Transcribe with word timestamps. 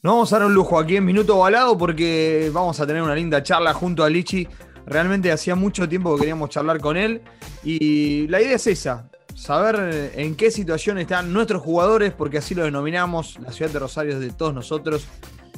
Nos 0.00 0.12
vamos 0.12 0.32
a 0.32 0.38
dar 0.38 0.46
un 0.46 0.54
lujo 0.54 0.78
aquí 0.78 0.94
en 0.94 1.04
Minuto 1.04 1.38
Balado 1.38 1.76
porque 1.76 2.52
vamos 2.52 2.78
a 2.78 2.86
tener 2.86 3.02
una 3.02 3.16
linda 3.16 3.42
charla 3.42 3.74
junto 3.74 4.04
a 4.04 4.08
Lichi. 4.08 4.46
Realmente 4.86 5.32
hacía 5.32 5.56
mucho 5.56 5.88
tiempo 5.88 6.14
que 6.14 6.20
queríamos 6.20 6.50
charlar 6.50 6.78
con 6.78 6.96
él 6.96 7.20
y 7.64 8.28
la 8.28 8.40
idea 8.40 8.54
es 8.54 8.68
esa, 8.68 9.10
saber 9.34 10.12
en 10.14 10.36
qué 10.36 10.52
situación 10.52 10.98
están 10.98 11.32
nuestros 11.32 11.62
jugadores, 11.62 12.12
porque 12.12 12.38
así 12.38 12.54
lo 12.54 12.62
denominamos, 12.62 13.40
la 13.40 13.50
ciudad 13.50 13.72
de 13.72 13.78
Rosario 13.80 14.20
de 14.20 14.30
todos 14.30 14.54
nosotros, 14.54 15.08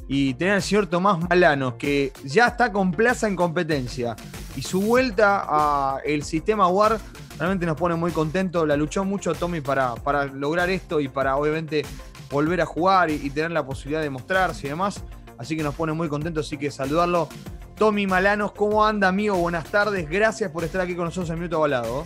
y 0.08 0.32
tener 0.32 0.54
al 0.54 0.62
señor 0.62 0.86
Tomás 0.86 1.20
Malano, 1.28 1.76
que 1.76 2.10
ya 2.24 2.46
está 2.46 2.72
con 2.72 2.92
plaza 2.92 3.28
en 3.28 3.36
competencia, 3.36 4.16
y 4.56 4.62
su 4.62 4.80
vuelta 4.80 5.98
al 5.98 6.22
sistema 6.22 6.66
WAR 6.66 6.98
realmente 7.38 7.66
nos 7.66 7.76
pone 7.76 7.94
muy 7.94 8.10
contentos, 8.10 8.66
la 8.66 8.76
luchó 8.78 9.04
mucho 9.04 9.34
Tommy 9.34 9.60
para, 9.60 9.94
para 9.96 10.24
lograr 10.24 10.70
esto 10.70 10.98
y 10.98 11.08
para 11.08 11.36
obviamente 11.36 11.84
volver 12.30 12.60
a 12.60 12.66
jugar 12.66 13.10
y, 13.10 13.28
tener 13.30 13.50
la 13.50 13.64
posibilidad 13.66 14.00
de 14.00 14.10
mostrarse 14.10 14.66
y 14.66 14.70
demás. 14.70 15.02
Así 15.36 15.56
que 15.56 15.62
nos 15.62 15.74
pone 15.74 15.92
muy 15.92 16.08
contentos, 16.08 16.46
así 16.46 16.56
que 16.56 16.70
saludarlo. 16.70 17.28
Tommy 17.76 18.06
Malanos, 18.06 18.52
¿cómo 18.52 18.84
anda, 18.84 19.08
amigo? 19.08 19.36
Buenas 19.36 19.64
tardes, 19.70 20.08
gracias 20.08 20.50
por 20.50 20.64
estar 20.64 20.82
aquí 20.82 20.94
con 20.94 21.06
nosotros 21.06 21.30
en 21.30 21.36
Minuto 21.36 21.60
Balado. 21.60 22.04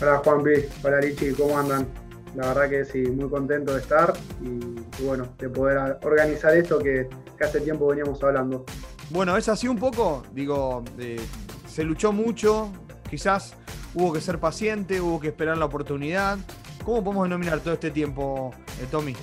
Hola 0.00 0.20
Juanpi, 0.24 0.50
hola 0.82 1.00
Lichi, 1.00 1.32
¿cómo 1.32 1.58
andan? 1.58 1.86
La 2.34 2.48
verdad 2.48 2.68
que 2.68 2.84
sí, 2.84 3.02
muy 3.02 3.28
contento 3.28 3.74
de 3.74 3.80
estar 3.80 4.12
y, 4.42 5.02
bueno, 5.04 5.28
de 5.38 5.48
poder 5.48 5.98
organizar 6.02 6.56
esto 6.56 6.78
que, 6.78 7.08
hace 7.40 7.60
tiempo 7.60 7.86
veníamos 7.88 8.22
hablando. 8.22 8.64
Bueno, 9.10 9.36
es 9.36 9.48
así 9.48 9.68
un 9.68 9.78
poco, 9.78 10.22
digo, 10.32 10.82
eh, 10.98 11.20
se 11.68 11.84
luchó 11.84 12.10
mucho, 12.10 12.72
quizás 13.08 13.54
hubo 13.92 14.14
que 14.14 14.20
ser 14.20 14.40
paciente, 14.40 15.00
hubo 15.00 15.20
que 15.20 15.28
esperar 15.28 15.58
la 15.58 15.66
oportunidad. 15.66 16.38
¿Cómo 16.84 17.04
podemos 17.04 17.24
denominar 17.24 17.60
todo 17.60 17.74
este 17.74 17.90
tiempo, 17.90 18.50
eh, 18.80 18.86
Tommy? 18.90 19.14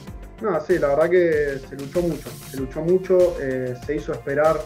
No, 0.42 0.60
sí, 0.60 0.80
la 0.80 0.88
verdad 0.90 1.10
que 1.10 1.60
se 1.70 1.76
luchó 1.76 2.02
mucho, 2.02 2.30
se 2.50 2.58
luchó 2.58 2.82
mucho, 2.82 3.38
eh, 3.40 3.76
se 3.86 3.96
hizo 3.98 4.12
esperar 4.12 4.60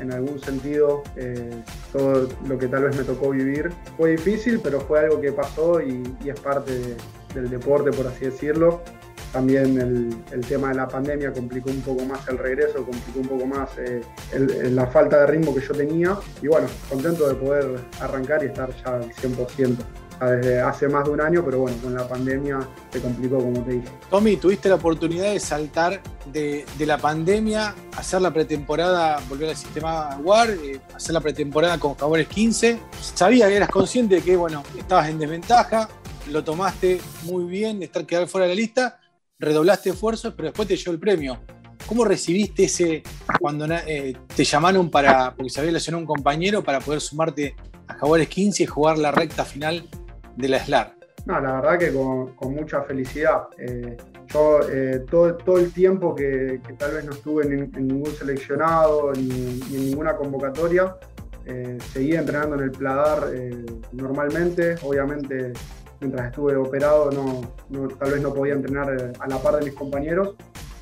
en, 0.00 0.12
algún 0.12 0.40
sentido 0.40 1.04
eh, 1.14 1.62
todo 1.92 2.28
lo 2.48 2.58
que 2.58 2.66
tal 2.66 2.84
vez 2.84 2.96
me 2.96 3.04
tocó 3.04 3.30
vivir. 3.30 3.70
Fue 3.96 4.10
difícil, 4.12 4.60
pero 4.60 4.80
fue 4.80 5.00
algo 5.00 5.20
que 5.20 5.30
pasó 5.30 5.80
y, 5.80 6.02
es 6.24 6.40
parte 6.40 6.96
del 7.32 7.48
deporte, 7.48 7.92
por 7.92 8.08
así 8.08 8.24
decirlo. 8.24 8.82
También 9.32 9.80
el, 10.32 10.40
tema 10.46 10.68
de 10.68 10.74
la 10.74 10.88
pandemia 10.88 11.32
complicó 11.32 11.70
un 11.70 11.82
poco 11.82 12.04
más 12.04 12.26
el 12.28 12.38
regreso, 12.38 12.84
complicó 12.84 13.20
un 13.20 13.28
poco 13.28 13.46
más 13.46 13.70
la 14.32 14.86
falta 14.86 15.20
de 15.20 15.26
ritmo 15.26 15.54
que 15.54 15.60
yo 15.60 15.74
tenía. 15.74 16.18
Y 16.42 16.48
bueno, 16.48 16.66
contento 16.88 17.28
de 17.28 17.34
poder 17.34 17.80
arrancar 18.00 18.42
y 18.42 18.46
estar 18.46 18.70
ya 18.82 18.96
al 18.96 19.10
100% 19.10 19.76
desde 20.30 20.60
hace 20.60 20.88
más 20.88 21.04
de 21.04 21.10
un 21.10 21.20
año, 21.20 21.44
pero 21.44 21.60
bueno, 21.60 21.76
con 21.82 21.94
la 21.94 22.06
pandemia 22.06 22.60
se 22.90 23.00
complicó, 23.00 23.38
como 23.38 23.62
te 23.64 23.72
dije. 23.72 23.88
Tommy, 24.10 24.36
tuviste 24.36 24.68
la 24.68 24.76
oportunidad 24.76 25.32
de 25.32 25.40
saltar 25.40 26.00
de, 26.32 26.64
la 26.80 26.98
pandemia, 26.98 27.74
hacer 27.96 28.20
la 28.20 28.32
pretemporada, 28.32 29.20
volver 29.28 29.50
al 29.50 29.56
sistema 29.56 30.18
WAR, 30.22 30.50
eh, 30.50 30.80
hacer 30.94 31.12
la 31.14 31.20
pretemporada 31.20 31.78
con 31.78 31.96
Favores 31.96 32.28
15. 32.28 32.78
Sabía 33.00 33.48
que 33.48 33.56
eras 33.56 33.68
consciente 33.68 34.16
de 34.16 34.22
que, 34.22 34.36
bueno, 34.36 34.62
estabas 34.76 35.08
en 35.08 35.18
desventaja, 35.18 35.88
lo 36.30 36.42
tomaste 36.42 37.00
muy 37.24 37.44
bien, 37.44 37.82
estar 37.82 38.06
quedar 38.06 38.26
fuera 38.28 38.46
de 38.46 38.54
la 38.54 38.60
lista, 38.60 39.00
redoblaste 39.38 39.90
esfuerzos, 39.90 40.34
pero 40.34 40.48
después 40.48 40.68
te 40.68 40.76
llegó 40.76 40.92
el 40.92 40.98
premio. 40.98 41.40
¿Cómo 41.86 42.04
recibiste 42.04 42.64
ese 42.64 43.02
cuando 43.38 43.66
eh, 43.66 44.16
te 44.34 44.44
llamaron 44.44 44.90
para, 44.90 45.34
porque 45.34 45.50
se 45.50 45.60
había 45.60 45.72
lesionado 45.72 46.00
un 46.00 46.06
compañero, 46.06 46.64
para 46.64 46.80
poder 46.80 47.00
sumarte 47.00 47.54
a 47.86 47.94
Jaguares 47.94 48.28
15 48.28 48.62
y 48.62 48.66
jugar 48.66 48.98
la 48.98 49.10
recta 49.10 49.44
final 49.44 49.86
de 50.36 50.48
la 50.48 50.58
SLAR? 50.58 50.94
No, 51.26 51.40
la 51.40 51.54
verdad 51.54 51.78
que 51.78 51.92
con, 51.92 52.54
mucha 52.54 52.82
felicidad. 52.82 53.44
Eh, 53.58 53.96
yo 54.26 54.60
eh, 54.70 55.04
todo, 55.10 55.34
todo, 55.36 55.58
el 55.58 55.72
tiempo 55.72 56.14
que, 56.14 56.60
tal 56.78 56.92
vez 56.92 57.04
no 57.04 57.12
estuve 57.12 57.44
en, 57.44 57.70
ningún 57.72 58.12
seleccionado 58.12 59.12
ni, 59.12 59.60
en 59.74 59.86
ninguna 59.86 60.16
convocatoria, 60.16 60.96
eh, 61.46 61.78
seguí 61.92 62.14
entrenando 62.14 62.56
en 62.56 62.64
el 62.64 62.70
Pladar 62.72 63.30
normalmente. 63.92 64.74
Obviamente, 64.82 65.54
mientras 66.00 66.26
estuve 66.26 66.56
operado, 66.56 67.10
no, 67.10 67.88
tal 67.98 68.12
vez 68.12 68.20
no 68.20 68.34
podía 68.34 68.52
entrenar 68.52 69.14
a 69.18 69.26
la 69.26 69.38
par 69.38 69.56
de 69.56 69.64
mis 69.64 69.74
compañeros, 69.74 70.34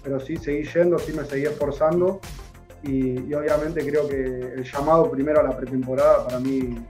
pero 0.03 0.19
sí 0.19 0.37
seguí 0.37 0.65
yendo, 0.65 0.99
sí 0.99 1.13
me 1.13 1.25
seguí 1.25 1.45
esforzando. 1.45 2.21
Y, 2.83 3.21
y 3.29 3.35
obviamente 3.35 3.87
creo 3.89 4.09
que 4.09 4.25
el 4.57 4.65
llamado 4.65 5.09
primero 5.09 5.39
a 5.39 5.45
la 5.45 5.57
pretemporada 5.57 6.27
para 6.27 6.41
mí 6.41 6.85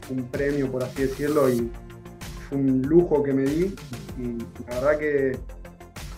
fue 0.00 0.16
un 0.16 0.24
premio, 0.24 0.72
por 0.72 0.82
así 0.82 1.02
decirlo, 1.02 1.48
y, 1.48 1.70
un 2.52 2.82
lujo 2.82 3.22
que 3.22 3.32
me 3.32 3.42
di 3.42 3.74
y 4.18 4.38
la 4.68 4.80
verdad 4.80 4.98
que 4.98 5.38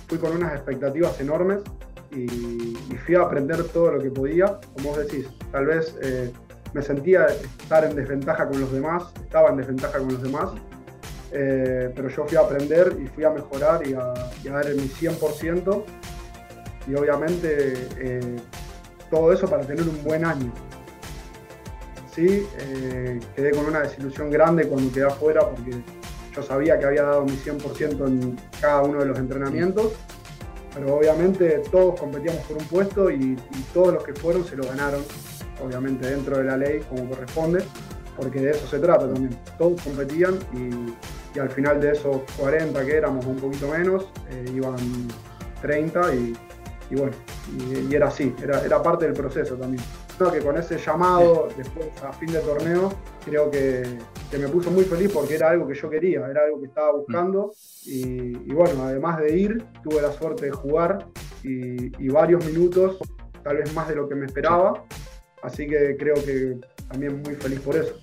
fui 0.09 0.19
con 0.19 0.37
unas 0.37 0.54
expectativas 0.54 1.19
enormes 1.20 1.62
y, 2.15 2.76
fui 3.06 3.15
a 3.15 3.22
aprender 3.22 3.65
todo 3.65 3.93
lo 3.93 4.03
que 4.03 4.10
podía. 4.10 4.60
Como 4.75 4.91
vos 4.91 4.98
decís, 4.98 5.26
tal 5.50 5.66
vez 5.66 5.97
eh, 6.03 6.31
me 6.72 6.82
sentía 6.82 7.26
estar 7.26 7.84
en 7.84 7.97
desventaja 7.97 8.47
con 8.47 8.60
los 8.60 8.72
demás, 8.72 9.04
estaba 9.22 9.50
en 9.50 9.56
desventaja 9.56 9.98
con 9.98 10.12
los 10.12 10.22
demás, 10.22 10.50
eh, 11.32 11.91
pero 11.94 12.09
yo 12.09 12.26
fui 12.26 12.37
a 12.37 12.41
aprender 12.41 12.97
y 13.03 13.06
fui 13.09 13.25
a 13.25 13.31
mejorar 13.31 13.87
y 13.87 13.94
a, 13.94 14.12
dar 14.53 14.75
mi 14.75 14.88
100% 14.88 15.84
y 16.87 16.94
obviamente 16.94 17.88
eh, 17.99 18.37
todo 19.10 19.32
eso 19.32 19.49
para 19.49 19.64
tener 19.64 19.88
un 19.88 20.03
buen 20.04 20.25
año. 20.25 20.53
Sí, 22.14 22.47
quedé 23.34 23.53
con 23.53 23.64
una 23.64 23.81
desilusión 23.81 24.31
grande 24.31 24.69
cuando 24.69 24.93
quedé 24.93 25.06
afuera 25.06 25.41
porque 25.49 25.82
yo 26.34 26.43
sabía 26.43 26.78
que 26.78 26.87
había 26.87 27.03
dado 27.03 27.25
mi 27.25 27.32
100% 27.32 28.06
en 28.06 28.38
cada 28.60 28.82
uno 28.82 29.00
de 29.00 29.06
los 29.06 29.19
entrenamientos, 29.19 29.93
pero 30.75 30.97
obviamente 30.97 31.62
todos 31.70 32.00
competíamos 32.00 32.43
por 32.44 32.56
un 32.56 32.65
puesto 32.65 33.10
y, 33.10 33.37
todos 33.75 33.94
los 33.94 34.04
que 34.04 34.12
fueron 34.15 34.44
se 34.44 34.56
lo 34.56 34.65
ganaron, 34.65 35.03
obviamente 35.62 36.09
dentro 36.09 36.38
de 36.38 36.44
la 36.44 36.56
ley 36.56 36.81
como 36.88 37.09
corresponde, 37.09 37.65
porque 38.16 38.41
de 38.41 38.50
eso 38.50 38.66
se 38.66 38.78
trata 38.78 39.06
también. 39.06 39.37
Todos 39.59 39.81
competían 39.82 40.38
y, 40.54 41.38
al 41.38 41.48
final 41.48 41.81
de 41.81 41.93
esos 41.93 42.20
40 42.38 42.84
que 42.84 42.97
éramos, 42.97 43.25
un 43.25 43.37
poquito 43.37 43.69
menos, 43.69 44.09
eh, 44.31 44.44
iban 44.54 44.76
30 45.62 46.14
y, 46.14 46.37
bueno, 46.91 47.12
y, 47.88 47.94
era 47.94 48.09
así, 48.09 48.34
era, 48.43 48.62
era 48.62 48.82
parte 48.82 49.06
del 49.06 49.14
proceso 49.14 49.54
también 49.56 49.82
que 50.18 50.40
con 50.40 50.56
ese 50.56 50.78
llamado 50.78 51.48
después 51.56 51.86
a 52.02 52.12
fin 52.12 52.30
de 52.32 52.38
torneo, 52.40 52.92
creo 53.24 53.50
que, 53.50 53.82
me 54.38 54.48
puso 54.48 54.70
muy 54.70 54.84
feliz 54.84 55.10
porque 55.12 55.34
era 55.34 55.50
algo 55.50 55.66
que 55.66 55.74
yo 55.74 55.90
quería, 55.90 56.26
era 56.26 56.44
algo 56.44 56.60
que 56.60 56.66
estaba 56.66 56.92
buscando. 56.92 57.52
Y, 57.84 58.52
bueno, 58.52 58.84
además 58.84 59.18
de 59.18 59.36
ir, 59.36 59.64
tuve 59.82 60.00
la 60.00 60.12
suerte 60.12 60.46
de 60.46 60.52
jugar 60.52 61.06
y, 61.42 62.08
varios 62.08 62.44
minutos, 62.44 62.98
tal 63.42 63.56
vez 63.56 63.72
más 63.74 63.88
de 63.88 63.96
lo 63.96 64.08
que 64.08 64.14
me 64.14 64.26
esperaba. 64.26 64.84
Así 65.42 65.66
que 65.66 65.96
creo 65.98 66.14
que 66.14 66.56
también 66.88 67.20
muy 67.22 67.34
feliz 67.34 67.60
por 67.60 67.76
eso. 67.76 67.94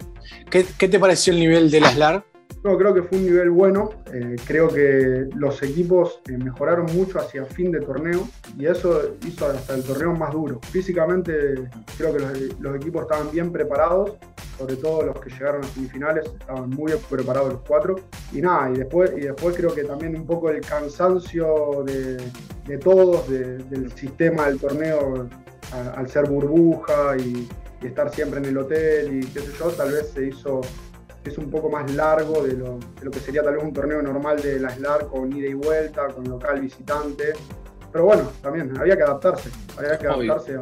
¿Qué, 0.49 0.63
te 0.63 0.99
pareció 0.99 1.31
el 1.33 1.39
nivel 1.39 1.71
de 1.71 1.79
la 1.79 1.91
SLAR? 1.91 2.25
No, 2.61 2.77
creo 2.77 2.93
que 2.93 3.03
fue 3.03 3.17
un 3.17 3.25
nivel 3.25 3.49
bueno. 3.51 3.89
Eh, 4.13 4.35
creo 4.45 4.67
que 4.67 5.29
los 5.35 5.63
equipos 5.63 6.21
eh, 6.27 6.37
mejoraron 6.37 6.87
mucho 6.93 7.19
hacia 7.19 7.45
fin 7.45 7.71
de 7.71 7.79
torneo 7.79 8.27
y 8.57 8.65
eso 8.65 9.15
hizo 9.25 9.47
hasta 9.47 9.75
el 9.75 9.83
torneo 9.83 10.13
más 10.13 10.33
duro. 10.33 10.59
Físicamente 10.69 11.69
creo 11.97 12.13
que 12.13 12.19
los, 12.59 12.75
equipos 12.75 13.03
estaban 13.03 13.31
bien 13.31 13.53
preparados, 13.53 14.17
sobre 14.57 14.75
todo 14.75 15.03
los 15.03 15.21
que 15.21 15.29
llegaron 15.29 15.63
a 15.63 15.67
semifinales, 15.67 16.25
estaban 16.25 16.69
muy 16.69 16.91
preparados 17.09 17.53
los 17.53 17.61
cuatro. 17.65 17.95
Y 18.33 18.41
nada, 18.41 18.69
y 18.71 18.79
después, 18.79 19.11
y 19.15 19.21
después 19.21 19.55
creo 19.55 19.73
que 19.73 19.85
también 19.85 20.17
un 20.17 20.25
poco 20.25 20.49
el 20.49 20.59
cansancio 20.59 21.85
de, 21.85 22.77
todos, 22.77 23.29
del 23.29 23.91
sistema 23.95 24.47
del 24.47 24.59
torneo 24.59 25.29
al 25.95 26.09
ser 26.09 26.27
burbuja 26.27 27.15
y 27.17 27.47
estar 27.81 28.13
siempre 28.13 28.39
en 28.39 28.45
el 28.45 28.57
hotel 28.57 29.19
y 29.19 29.25
qué 29.27 29.39
sé 29.39 29.51
yo, 29.57 29.69
tal 29.69 29.91
vez 29.91 30.09
se 30.09 30.27
hizo 30.27 30.61
es 31.23 31.37
un 31.37 31.49
poco 31.49 31.69
más 31.69 31.91
largo 31.93 32.43
de 32.43 32.53
lo, 32.53 32.79
que 33.11 33.19
sería 33.19 33.43
tal 33.43 33.55
vez 33.55 33.63
un 33.63 33.73
torneo 33.73 34.01
normal 34.01 34.41
de 34.41 34.59
la 34.59 34.69
SLAR 34.69 35.07
con 35.07 35.31
ida 35.33 35.49
y 35.49 35.53
vuelta, 35.53 36.07
con 36.07 36.27
local 36.27 36.61
visitante. 36.61 37.33
Pero 37.91 38.05
bueno, 38.05 38.31
también 38.41 38.77
había 38.77 38.95
que 38.95 39.03
adaptarse, 39.03 39.49
había 39.77 39.97
que 39.97 40.07
adaptarse 40.07 40.59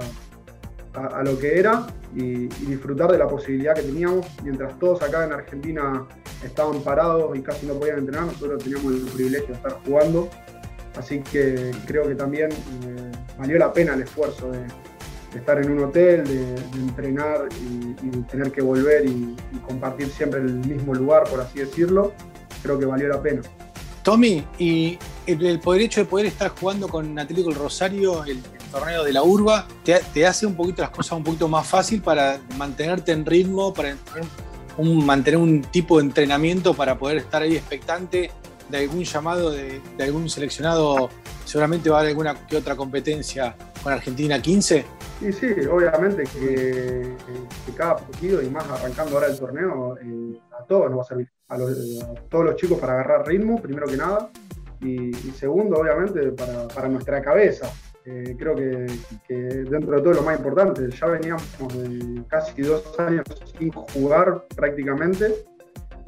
a, 0.94 1.24
lo 1.24 1.38
que 1.38 1.60
era 1.60 1.86
y, 2.16 2.48
disfrutar 2.48 3.12
de 3.12 3.18
la 3.18 3.28
posibilidad 3.28 3.76
que 3.76 3.84
teníamos. 3.84 4.26
Mientras 4.44 4.78
todos 4.80 5.02
acá 5.02 5.26
en 5.26 5.34
Argentina 5.34 6.08
estaban 6.44 6.82
parados 6.82 7.38
y 7.38 7.42
casi 7.42 7.68
no 7.68 7.74
podían 7.76 8.00
entrenar, 8.00 8.26
nosotros 8.26 8.64
teníamos 8.64 8.94
el 8.94 9.02
privilegio 9.08 9.48
de 9.50 9.54
estar 9.54 9.80
jugando. 9.86 10.30
Así 10.98 11.22
que 11.22 11.72
creo 11.86 12.08
que 12.08 12.16
también 12.16 12.52
eh, 12.52 13.12
valió 13.38 13.60
la 13.60 13.72
pena 13.72 13.94
el 13.94 14.02
esfuerzo 14.02 14.50
de, 14.50 14.66
estar 15.38 15.60
en 15.60 15.72
un 15.72 15.84
hotel, 15.84 16.24
de, 16.26 16.56
entrenar 16.80 17.48
y, 17.62 17.94
tener 18.24 18.52
que 18.52 18.62
volver 18.62 19.06
y, 19.06 19.36
compartir 19.66 20.10
siempre 20.10 20.40
el 20.40 20.54
mismo 20.54 20.94
lugar, 20.94 21.24
por 21.26 21.42
así 21.42 21.60
decirlo, 21.60 22.14
creo 22.64 22.80
que 22.80 22.86
valió 22.86 23.08
la 23.10 23.22
pena. 23.22 23.42
Tommy, 24.04 24.46
y 24.58 24.98
el, 25.26 25.60
poder 25.60 25.82
hecho 25.82 26.00
de 26.02 26.06
poder 26.06 26.28
estar 26.28 26.50
jugando 26.50 26.88
con 26.88 27.18
Atlético 27.20 27.50
el 27.50 27.56
Rosario, 27.56 28.24
el, 28.24 28.42
torneo 28.72 29.04
de 29.04 29.14
la 29.14 29.24
Urba, 29.24 29.66
te, 29.84 30.26
hace 30.26 30.46
un 30.46 30.56
poquito 30.56 30.82
las 30.82 30.92
cosas 30.92 31.14
un 31.14 31.24
poquito 31.24 31.48
más 31.48 31.66
fácil 31.66 32.02
para 32.02 32.40
mantenerte 32.58 33.14
en 33.14 33.26
ritmo, 33.26 33.74
para 33.74 33.96
un, 34.78 35.06
mantener 35.06 35.40
un 35.40 35.62
tipo 35.62 35.98
de 35.98 36.06
entrenamiento 36.06 36.74
para 36.74 36.98
poder 36.98 37.18
estar 37.18 37.42
ahí 37.42 37.56
expectante 37.56 38.30
de 38.70 38.78
algún 38.78 39.04
llamado 39.04 39.52
de, 39.52 39.82
algún 40.00 40.30
seleccionado 40.30 41.10
seguramente 41.46 41.90
va 41.90 41.98
a 41.98 42.00
haber 42.00 42.10
alguna 42.10 42.36
que 42.46 42.58
otra 42.58 42.76
competencia 42.76 43.56
con 43.82 43.94
Argentina 43.94 44.42
15. 44.42 44.86
Y 45.20 45.32
sí, 45.32 45.48
obviamente 45.70 46.24
que, 46.24 47.16
cada 47.76 47.96
partido 47.98 48.42
y 48.42 48.50
más 48.50 48.70
arrancando 48.70 49.16
ahora 49.16 49.28
el 49.28 49.40
torneo, 49.40 49.98
eh, 49.98 50.40
a 50.60 50.64
todos 50.66 50.90
nos 50.90 51.00
va 51.00 51.04
a 51.04 51.06
servir, 51.06 51.30
a, 51.50 51.58
todos 52.30 52.46
los 52.46 52.56
chicos 52.56 52.80
para 52.80 52.94
agarrar 52.94 53.28
ritmo, 53.28 53.60
primero 53.62 53.88
que 53.88 53.98
nada, 53.98 54.30
y, 54.82 55.12
segundo, 55.32 55.78
obviamente, 55.78 56.32
para, 56.32 56.88
nuestra 56.88 57.22
cabeza. 57.22 57.72
Eh, 58.06 58.36
creo 58.38 58.56
que, 58.56 59.34
dentro 59.70 59.96
de 59.96 60.02
todo 60.02 60.14
lo 60.14 60.22
más 60.22 60.38
importante, 60.38 60.90
ya 60.90 61.08
veníamos 61.08 61.44
de 61.74 62.24
casi 62.28 62.62
dos 62.62 62.98
años 63.00 63.26
sin 63.58 63.72
jugar 63.72 64.46
prácticamente 64.56 65.46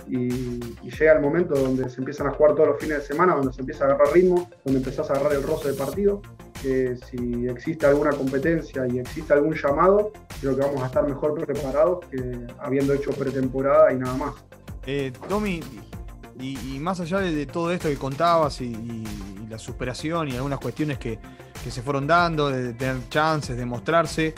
y, 0.07 0.59
llega 0.83 1.13
el 1.13 1.21
momento 1.21 1.55
donde 1.55 1.89
se 1.89 1.99
empiezan 1.99 2.27
a 2.27 2.31
jugar 2.31 2.55
todos 2.55 2.69
los 2.69 2.79
fines 2.79 2.99
de 2.99 3.03
semana, 3.03 3.35
donde 3.35 3.53
se 3.53 3.61
empieza 3.61 3.85
a 3.85 3.87
agarrar 3.89 4.13
ritmo, 4.13 4.49
donde 4.65 4.79
empezás 4.79 5.09
a 5.09 5.13
agarrar 5.13 5.33
el 5.33 5.43
roce 5.43 5.71
de 5.71 5.77
partido. 5.77 6.21
Que 6.61 6.97
si 7.09 7.47
existe 7.47 7.85
alguna 7.85 8.11
competencia 8.11 8.85
y 8.87 8.99
existe 8.99 9.33
algún 9.33 9.53
llamado, 9.53 10.11
creo 10.41 10.55
que 10.55 10.61
vamos 10.61 10.83
a 10.83 10.87
estar 10.87 11.07
mejor 11.07 11.33
preparados 11.45 12.05
que 12.11 12.47
habiendo 12.59 12.93
hecho 12.93 13.11
pretemporada 13.11 13.93
y 13.93 13.97
nada 13.97 14.17
más. 14.17 14.35
Eh, 14.85 15.13
Tommy, 15.27 15.61
y, 16.39 16.79
más 16.79 16.99
allá 16.99 17.19
de, 17.19 17.45
todo 17.45 17.71
esto 17.71 17.89
que 17.89 17.97
contabas 17.97 18.61
y, 18.61 19.03
la 19.49 19.57
superación 19.57 20.29
y 20.29 20.35
algunas 20.35 20.59
cuestiones 20.59 20.99
que, 20.99 21.17
que, 21.63 21.71
se 21.71 21.81
fueron 21.81 22.05
dando, 22.05 22.49
de 22.49 22.73
tener 22.73 23.09
chances, 23.09 23.57
de 23.57 23.65
mostrarse, 23.65 24.35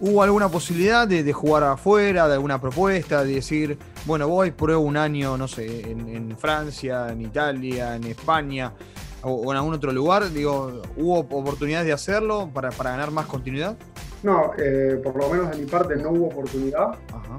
¿hubo 0.00 0.22
alguna 0.22 0.48
posibilidad 0.48 1.06
de, 1.06 1.32
jugar 1.32 1.64
afuera, 1.64 2.26
de 2.26 2.34
alguna 2.34 2.60
propuesta, 2.60 3.22
de 3.22 3.34
decir, 3.34 3.78
bueno, 4.06 4.28
voy, 4.28 4.50
pruebo 4.50 4.80
un 4.80 4.96
año, 4.96 5.36
no 5.36 5.46
sé, 5.46 5.90
en, 5.90 6.36
Francia, 6.38 7.08
en 7.10 7.20
Italia, 7.20 7.96
en 7.96 8.04
España 8.04 8.72
o, 9.22 9.50
en 9.50 9.56
algún 9.56 9.74
otro 9.74 9.92
lugar? 9.92 10.30
Digo, 10.32 10.82
¿hubo 10.96 11.20
oportunidades 11.20 11.86
de 11.86 11.92
hacerlo 11.92 12.50
para, 12.52 12.70
para 12.70 12.90
ganar 12.90 13.10
más 13.10 13.26
continuidad? 13.26 13.76
No, 14.22 14.52
eh, 14.58 15.00
por 15.02 15.16
lo 15.16 15.30
menos 15.30 15.50
de 15.50 15.56
mi 15.56 15.64
parte 15.64 15.96
no 15.96 16.10
hubo 16.10 16.26
oportunidad. 16.26 16.94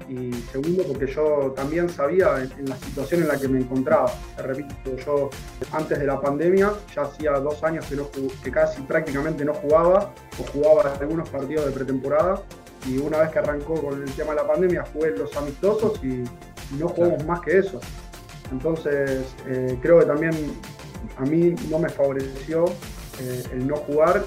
Y 0.09 0.33
segundo, 0.51 0.83
porque 0.83 1.07
yo 1.13 1.53
también 1.55 1.87
sabía 1.89 2.41
en, 2.57 2.67
la 2.67 2.75
situación 2.77 3.21
en 3.21 3.27
la 3.27 3.37
que 3.37 3.47
me 3.47 3.59
encontraba. 3.59 4.11
Te 4.35 4.41
repito, 4.41 4.95
yo 5.05 5.29
antes 5.71 5.99
de 5.99 6.05
la 6.05 6.19
pandemia 6.19 6.73
ya 6.95 7.03
hacía 7.03 7.33
dos 7.33 7.63
años 7.63 7.85
que, 7.85 7.95
no, 7.95 8.07
que 8.43 8.51
casi 8.51 8.81
prácticamente 8.81 9.45
no 9.45 9.53
jugaba 9.53 10.11
o 10.39 10.43
jugaba 10.51 10.93
algunos 10.99 11.29
partidos 11.29 11.65
de 11.67 11.71
pretemporada. 11.71 12.41
Y 12.87 12.97
una 12.97 13.19
vez 13.19 13.29
que 13.29 13.39
arrancó 13.39 13.75
con 13.75 14.01
el 14.01 14.11
tema 14.13 14.31
de 14.31 14.37
la 14.37 14.47
pandemia, 14.47 14.83
jugué 14.91 15.11
los 15.11 15.35
amistosos 15.37 16.03
y, 16.03 16.23
no 16.79 16.87
jugamos 16.87 17.25
más 17.25 17.41
que 17.41 17.57
eso. 17.57 17.81
Entonces, 18.49 19.35
eh, 19.45 19.77
creo 19.81 19.99
que 19.99 20.05
también 20.05 20.31
a 21.17 21.21
mí 21.23 21.55
no 21.69 21.79
me 21.79 21.89
favoreció 21.89 22.65
eh, 23.19 23.43
el 23.53 23.67
no 23.67 23.75
jugar 23.77 24.23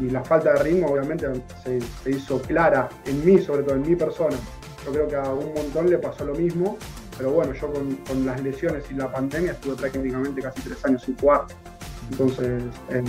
y 0.00 0.08
la 0.08 0.24
falta 0.24 0.54
de 0.54 0.62
ritmo 0.62 0.88
obviamente 0.88 1.26
se, 1.62 2.10
hizo 2.10 2.40
clara 2.42 2.88
en 3.04 3.24
mí, 3.24 3.38
sobre 3.38 3.62
todo 3.62 3.76
en 3.76 3.82
mi 3.82 3.94
persona. 3.94 4.36
Yo 4.84 4.92
creo 4.92 5.08
que 5.08 5.16
a 5.16 5.30
un 5.30 5.52
montón 5.52 5.90
le 5.90 5.98
pasó 5.98 6.24
lo 6.24 6.34
mismo, 6.34 6.78
pero 7.18 7.32
bueno, 7.32 7.52
yo 7.52 7.70
con, 7.70 8.24
las 8.24 8.42
lesiones 8.42 8.84
y 8.90 8.94
la 8.94 9.12
pandemia 9.12 9.52
estuve 9.52 9.76
prácticamente 9.76 10.40
casi 10.40 10.62
tres 10.62 10.84
años 10.84 11.02
sin 11.02 11.16
jugar. 11.18 11.42
Entonces, 12.10 12.62
em, 12.88 13.04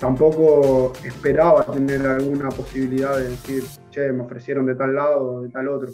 tampoco 0.00 0.92
esperaba 1.04 1.64
tener 1.66 2.06
alguna 2.06 2.48
posibilidad 2.48 3.16
de 3.16 3.28
decir, 3.28 3.64
che, 3.90 4.10
me 4.10 4.22
ofrecieron 4.22 4.64
de 4.64 4.74
tal 4.74 4.94
lado 4.94 5.20
o 5.20 5.42
de 5.42 5.50
tal 5.50 5.68
otro. 5.68 5.90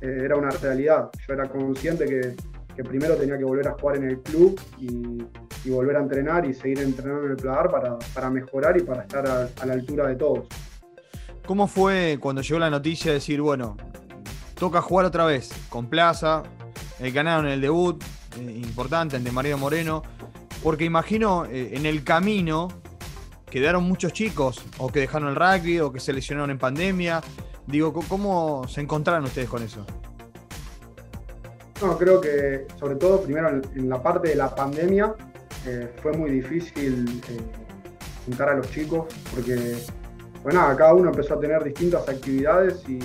Eh, 0.00 0.20
era 0.24 0.36
una 0.36 0.50
realidad. 0.50 1.10
Yo 1.26 1.34
era 1.34 1.48
consciente 1.48 2.04
que, 2.06 2.34
que 2.74 2.84
primero 2.84 3.16
tenía 3.16 3.38
que 3.38 3.44
volver 3.44 3.68
a 3.68 3.72
jugar 3.72 3.96
en 3.96 4.04
el 4.04 4.20
club 4.20 4.60
y, 4.78 5.24
volver 5.70 5.96
a 5.96 6.00
entrenar 6.00 6.44
y 6.44 6.52
seguir 6.52 6.80
entrenando 6.80 7.24
en 7.24 7.30
el 7.30 7.36
Pladar 7.36 7.70
para, 7.70 7.98
para 8.12 8.30
mejorar 8.30 8.76
y 8.76 8.82
para 8.82 9.02
estar 9.02 9.26
a, 9.26 9.64
la 9.64 9.72
altura 9.72 10.08
de 10.08 10.16
todos. 10.16 10.46
¿Cómo 11.46 11.66
fue 11.68 12.18
cuando 12.20 12.42
llegó 12.42 12.58
la 12.58 12.68
noticia 12.68 13.12
de 13.12 13.14
decir, 13.18 13.40
bueno, 13.40 13.76
toca 14.58 14.82
jugar 14.82 15.06
otra 15.06 15.24
vez 15.24 15.50
con 15.68 15.86
Plaza, 15.86 16.42
eh, 16.98 17.10
ganaron 17.10 17.46
el 17.46 17.60
debut 17.60 18.02
eh, 18.38 18.42
importante 18.42 19.16
ante 19.16 19.30
Mario 19.30 19.56
Moreno? 19.56 20.02
Porque 20.62 20.84
imagino 20.84 21.46
eh, 21.46 21.70
en 21.74 21.86
el 21.86 22.02
camino 22.04 22.68
quedaron 23.48 23.84
muchos 23.84 24.12
chicos 24.12 24.64
o 24.78 24.88
que 24.88 25.00
dejaron 25.00 25.28
el 25.28 25.36
rugby 25.36 25.78
o 25.80 25.92
que 25.92 26.00
se 26.00 26.12
lesionaron 26.12 26.50
en 26.50 26.58
pandemia. 26.58 27.20
Digo, 27.66 27.92
¿cómo 27.92 28.66
se 28.66 28.80
encontraron 28.80 29.24
ustedes 29.24 29.48
con 29.48 29.62
eso? 29.62 29.86
No, 31.82 31.98
creo 31.98 32.20
que 32.20 32.64
sobre 32.78 32.94
todo 32.94 33.22
primero 33.22 33.48
en 33.48 33.88
la 33.88 34.00
parte 34.00 34.28
de 34.28 34.36
la 34.36 34.54
pandemia 34.54 35.16
eh, 35.66 35.92
fue 36.00 36.12
muy 36.12 36.30
difícil 36.30 37.20
eh, 37.28 37.40
juntar 38.24 38.50
a 38.50 38.54
los 38.54 38.70
chicos 38.70 39.12
porque, 39.34 39.78
bueno, 40.44 40.60
cada 40.76 40.94
uno 40.94 41.10
empezó 41.10 41.34
a 41.34 41.40
tener 41.40 41.64
distintas 41.64 42.08
actividades 42.08 42.88
y 42.88 43.00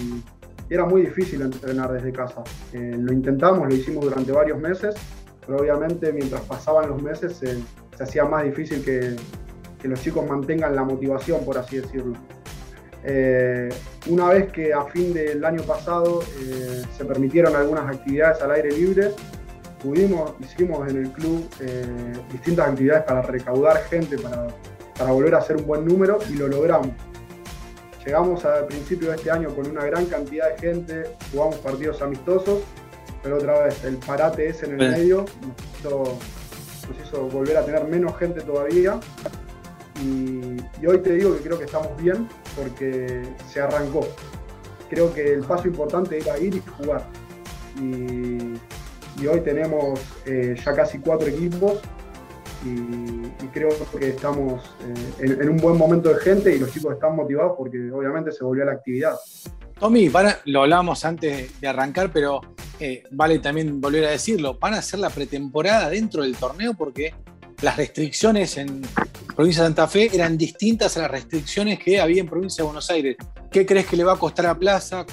era 0.69 0.85
muy 0.85 1.01
difícil 1.01 1.41
entrenar 1.41 1.91
desde 1.91 2.11
casa. 2.11 2.43
Eh, 2.71 2.95
lo 2.99 3.11
intentamos, 3.11 3.67
lo 3.67 3.73
hicimos 3.73 4.05
durante 4.05 4.31
varios 4.31 4.59
meses, 4.59 4.93
pero 5.43 5.57
obviamente 5.57 6.13
mientras 6.13 6.41
pasaban 6.41 6.87
los 6.87 7.01
meses 7.01 7.35
se 7.37 8.03
hacía 8.03 8.25
más 8.25 8.43
difícil 8.43 8.85
que, 8.85 9.15
que, 9.81 9.87
los 9.87 9.99
chicos 10.01 10.29
mantengan 10.29 10.75
la 10.75 10.83
motivación, 10.83 11.43
por 11.43 11.57
así 11.57 11.77
decirlo. 11.77 12.13
Una 14.07 14.29
vez 14.29 14.51
que 14.51 14.73
a 14.73 14.83
fin 14.85 15.13
del 15.13 15.43
año 15.45 15.63
pasado 15.63 16.21
se 16.97 17.05
permitieron 17.05 17.55
algunas 17.55 17.95
actividades 17.95 18.41
al 18.41 18.51
aire 18.51 18.71
libre, 18.71 19.11
pudimos, 19.81 20.33
hicimos 20.39 20.89
en 20.89 20.97
el 20.97 21.11
club 21.11 21.47
eh, 21.59 21.85
distintas 22.31 22.69
actividades 22.69 23.03
para 23.03 23.21
recaudar 23.21 23.83
gente, 23.83 24.17
para, 24.17 24.47
volver 25.11 25.35
a 25.35 25.37
hacer 25.39 25.57
un 25.57 25.65
buen 25.67 25.85
número 25.85 26.19
y 26.29 26.33
lo 26.33 26.47
logramos. 26.47 26.89
Llegamos 28.03 28.43
al 28.45 28.65
principio 28.65 29.09
de 29.09 29.17
este 29.17 29.29
año 29.29 29.53
con 29.53 29.67
una 29.67 29.85
gran 29.85 30.05
cantidad 30.05 30.49
de 30.55 30.59
gente, 30.59 31.03
jugamos 31.31 31.57
partidos 31.57 32.01
amistosos, 32.01 32.61
pero 33.21 33.37
otra 33.37 33.65
vez 33.65 33.83
el 33.83 33.97
parate 33.97 34.47
ese 34.47 34.65
en 34.65 34.81
el 34.81 34.91
medio 34.91 35.25
nos 35.83 37.05
hizo, 37.05 37.27
volver 37.27 37.57
a 37.57 37.65
tener 37.65 37.83
menos 37.85 38.17
gente 38.17 38.41
todavía. 38.41 38.99
Y, 40.03 40.85
hoy 40.85 40.99
te 40.99 41.15
digo 41.15 41.35
que 41.35 41.43
creo 41.43 41.57
que 41.57 41.65
estamos 41.65 41.89
bien 42.01 42.27
porque 42.55 43.23
se 43.47 43.61
arrancó. 43.61 44.07
Creo 44.89 45.13
que 45.13 45.33
el 45.33 45.43
paso 45.43 45.67
importante 45.67 46.17
era 46.17 46.37
ir 46.39 46.55
y 46.55 46.63
jugar. 46.77 47.05
Y, 47.81 48.57
hoy 49.25 49.41
tenemos 49.41 49.99
eh, 50.25 50.55
ya 50.63 50.73
casi 50.75 50.99
cuatro 50.99 51.27
equipos 51.27 51.79
y, 52.63 53.47
creo 53.47 53.69
que 53.97 54.09
estamos 54.09 54.63
eh, 55.19 55.37
en, 55.41 55.49
un 55.49 55.57
buen 55.57 55.77
momento 55.77 56.09
de 56.09 56.19
gente 56.19 56.55
y 56.55 56.59
los 56.59 56.71
chicos 56.71 56.93
están 56.93 57.15
motivados 57.15 57.53
porque 57.57 57.91
obviamente 57.91 58.31
se 58.31 58.43
volvió 58.43 58.63
a 58.63 58.67
la 58.67 58.71
actividad. 58.73 59.15
Tommy, 59.79 60.11
lo 60.45 60.61
hablábamos 60.61 61.05
antes 61.05 61.59
de 61.59 61.67
arrancar, 61.67 62.11
pero 62.11 62.41
eh, 62.79 63.03
vale 63.11 63.39
también 63.39 63.79
volver 63.81 64.05
a 64.05 64.11
decirlo, 64.11 64.57
van 64.59 64.73
a 64.73 64.77
hacer 64.77 64.99
la 64.99 65.09
pretemporada 65.09 65.89
dentro 65.89 66.23
del 66.23 66.35
torneo 66.35 66.73
porque 66.75 67.13
las 67.61 67.77
restricciones 67.77 68.57
en 68.57 68.81
provincia 69.35 69.63
de 69.63 69.69
Santa 69.69 69.87
Fe 69.87 70.09
eran 70.13 70.37
distintas 70.37 70.97
a 70.97 71.01
las 71.01 71.11
restricciones 71.11 71.79
que 71.79 71.99
había 71.99 72.21
en 72.21 72.27
provincia 72.27 72.63
de 72.63 72.65
Buenos 72.65 72.89
Aires. 72.89 73.17
¿Qué 73.51 73.65
crees 73.65 73.87
que 73.87 73.97
le 73.97 74.03
va 74.03 74.13
a 74.13 74.17
costar 74.17 74.45
a 74.45 74.57
Plaza 74.57 75.05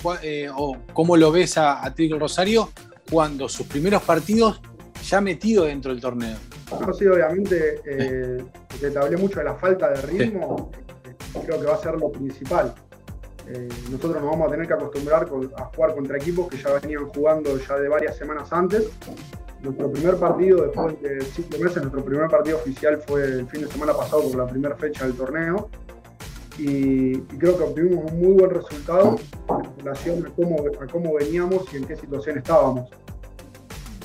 o 0.56 0.76
cómo 0.92 1.16
lo 1.16 1.32
ves 1.32 1.56
a, 1.58 1.82
a 1.82 1.94
Rosario 2.18 2.70
cuando 3.10 3.48
sus 3.48 3.66
primeros 3.66 4.02
partidos 4.02 4.60
ya 5.04 5.20
metido 5.20 5.64
dentro 5.64 5.92
del 5.92 6.00
torneo. 6.00 6.36
No, 6.80 6.92
sí, 6.92 7.06
obviamente, 7.06 7.80
eh, 7.84 8.44
te 8.80 8.98
hablé 8.98 9.16
mucho 9.16 9.38
de 9.38 9.44
la 9.44 9.54
falta 9.54 9.90
de 9.90 10.00
ritmo, 10.02 10.70
creo 11.44 11.60
que 11.60 11.66
va 11.66 11.74
a 11.74 11.78
ser 11.78 11.94
lo 11.94 12.10
principal. 12.10 12.74
Eh, 13.46 13.68
nosotros 13.90 14.22
nos 14.22 14.30
vamos 14.30 14.48
a 14.48 14.50
tener 14.52 14.66
que 14.66 14.72
acostumbrar 14.72 15.28
a 15.56 15.64
jugar 15.64 15.94
contra 15.94 16.16
equipos 16.16 16.48
que 16.48 16.56
ya 16.56 16.72
venían 16.72 17.06
jugando 17.08 17.58
ya 17.58 17.76
de 17.76 17.88
varias 17.88 18.16
semanas 18.16 18.50
antes. 18.52 18.88
Nuestro 19.64 19.90
primer 19.90 20.16
partido, 20.16 20.62
después 20.62 21.00
de 21.00 21.23
cinco 21.23 21.59
meses, 21.59 21.76
nuestro 21.78 22.04
primer 22.04 22.28
partido 22.28 22.59
oficial 22.59 23.00
fue 23.06 23.25
el 23.25 23.47
fin 23.49 23.62
de 23.62 23.68
semana 23.68 23.94
pasado 23.94 24.23
por 24.23 24.37
la 24.37 24.47
primera 24.47 24.76
fecha 24.76 25.06
del 25.06 25.16
torneo. 25.16 25.71
Y, 26.59 27.18
creo 27.38 27.56
que 27.56 27.64
obtuvimos 27.64 28.12
un 28.12 28.21
muy 28.21 28.33
buen 28.35 28.50
resultado 28.50 29.16
en 29.49 29.78
relación 29.78 30.26
a 30.26 30.30
cómo, 30.30 30.56
a 30.59 30.87
cómo 30.87 31.14
veníamos 31.14 31.64
y 31.73 31.78
en 31.78 31.87
qué 31.87 31.97
situación 31.97 32.37
estábamos. 32.37 32.90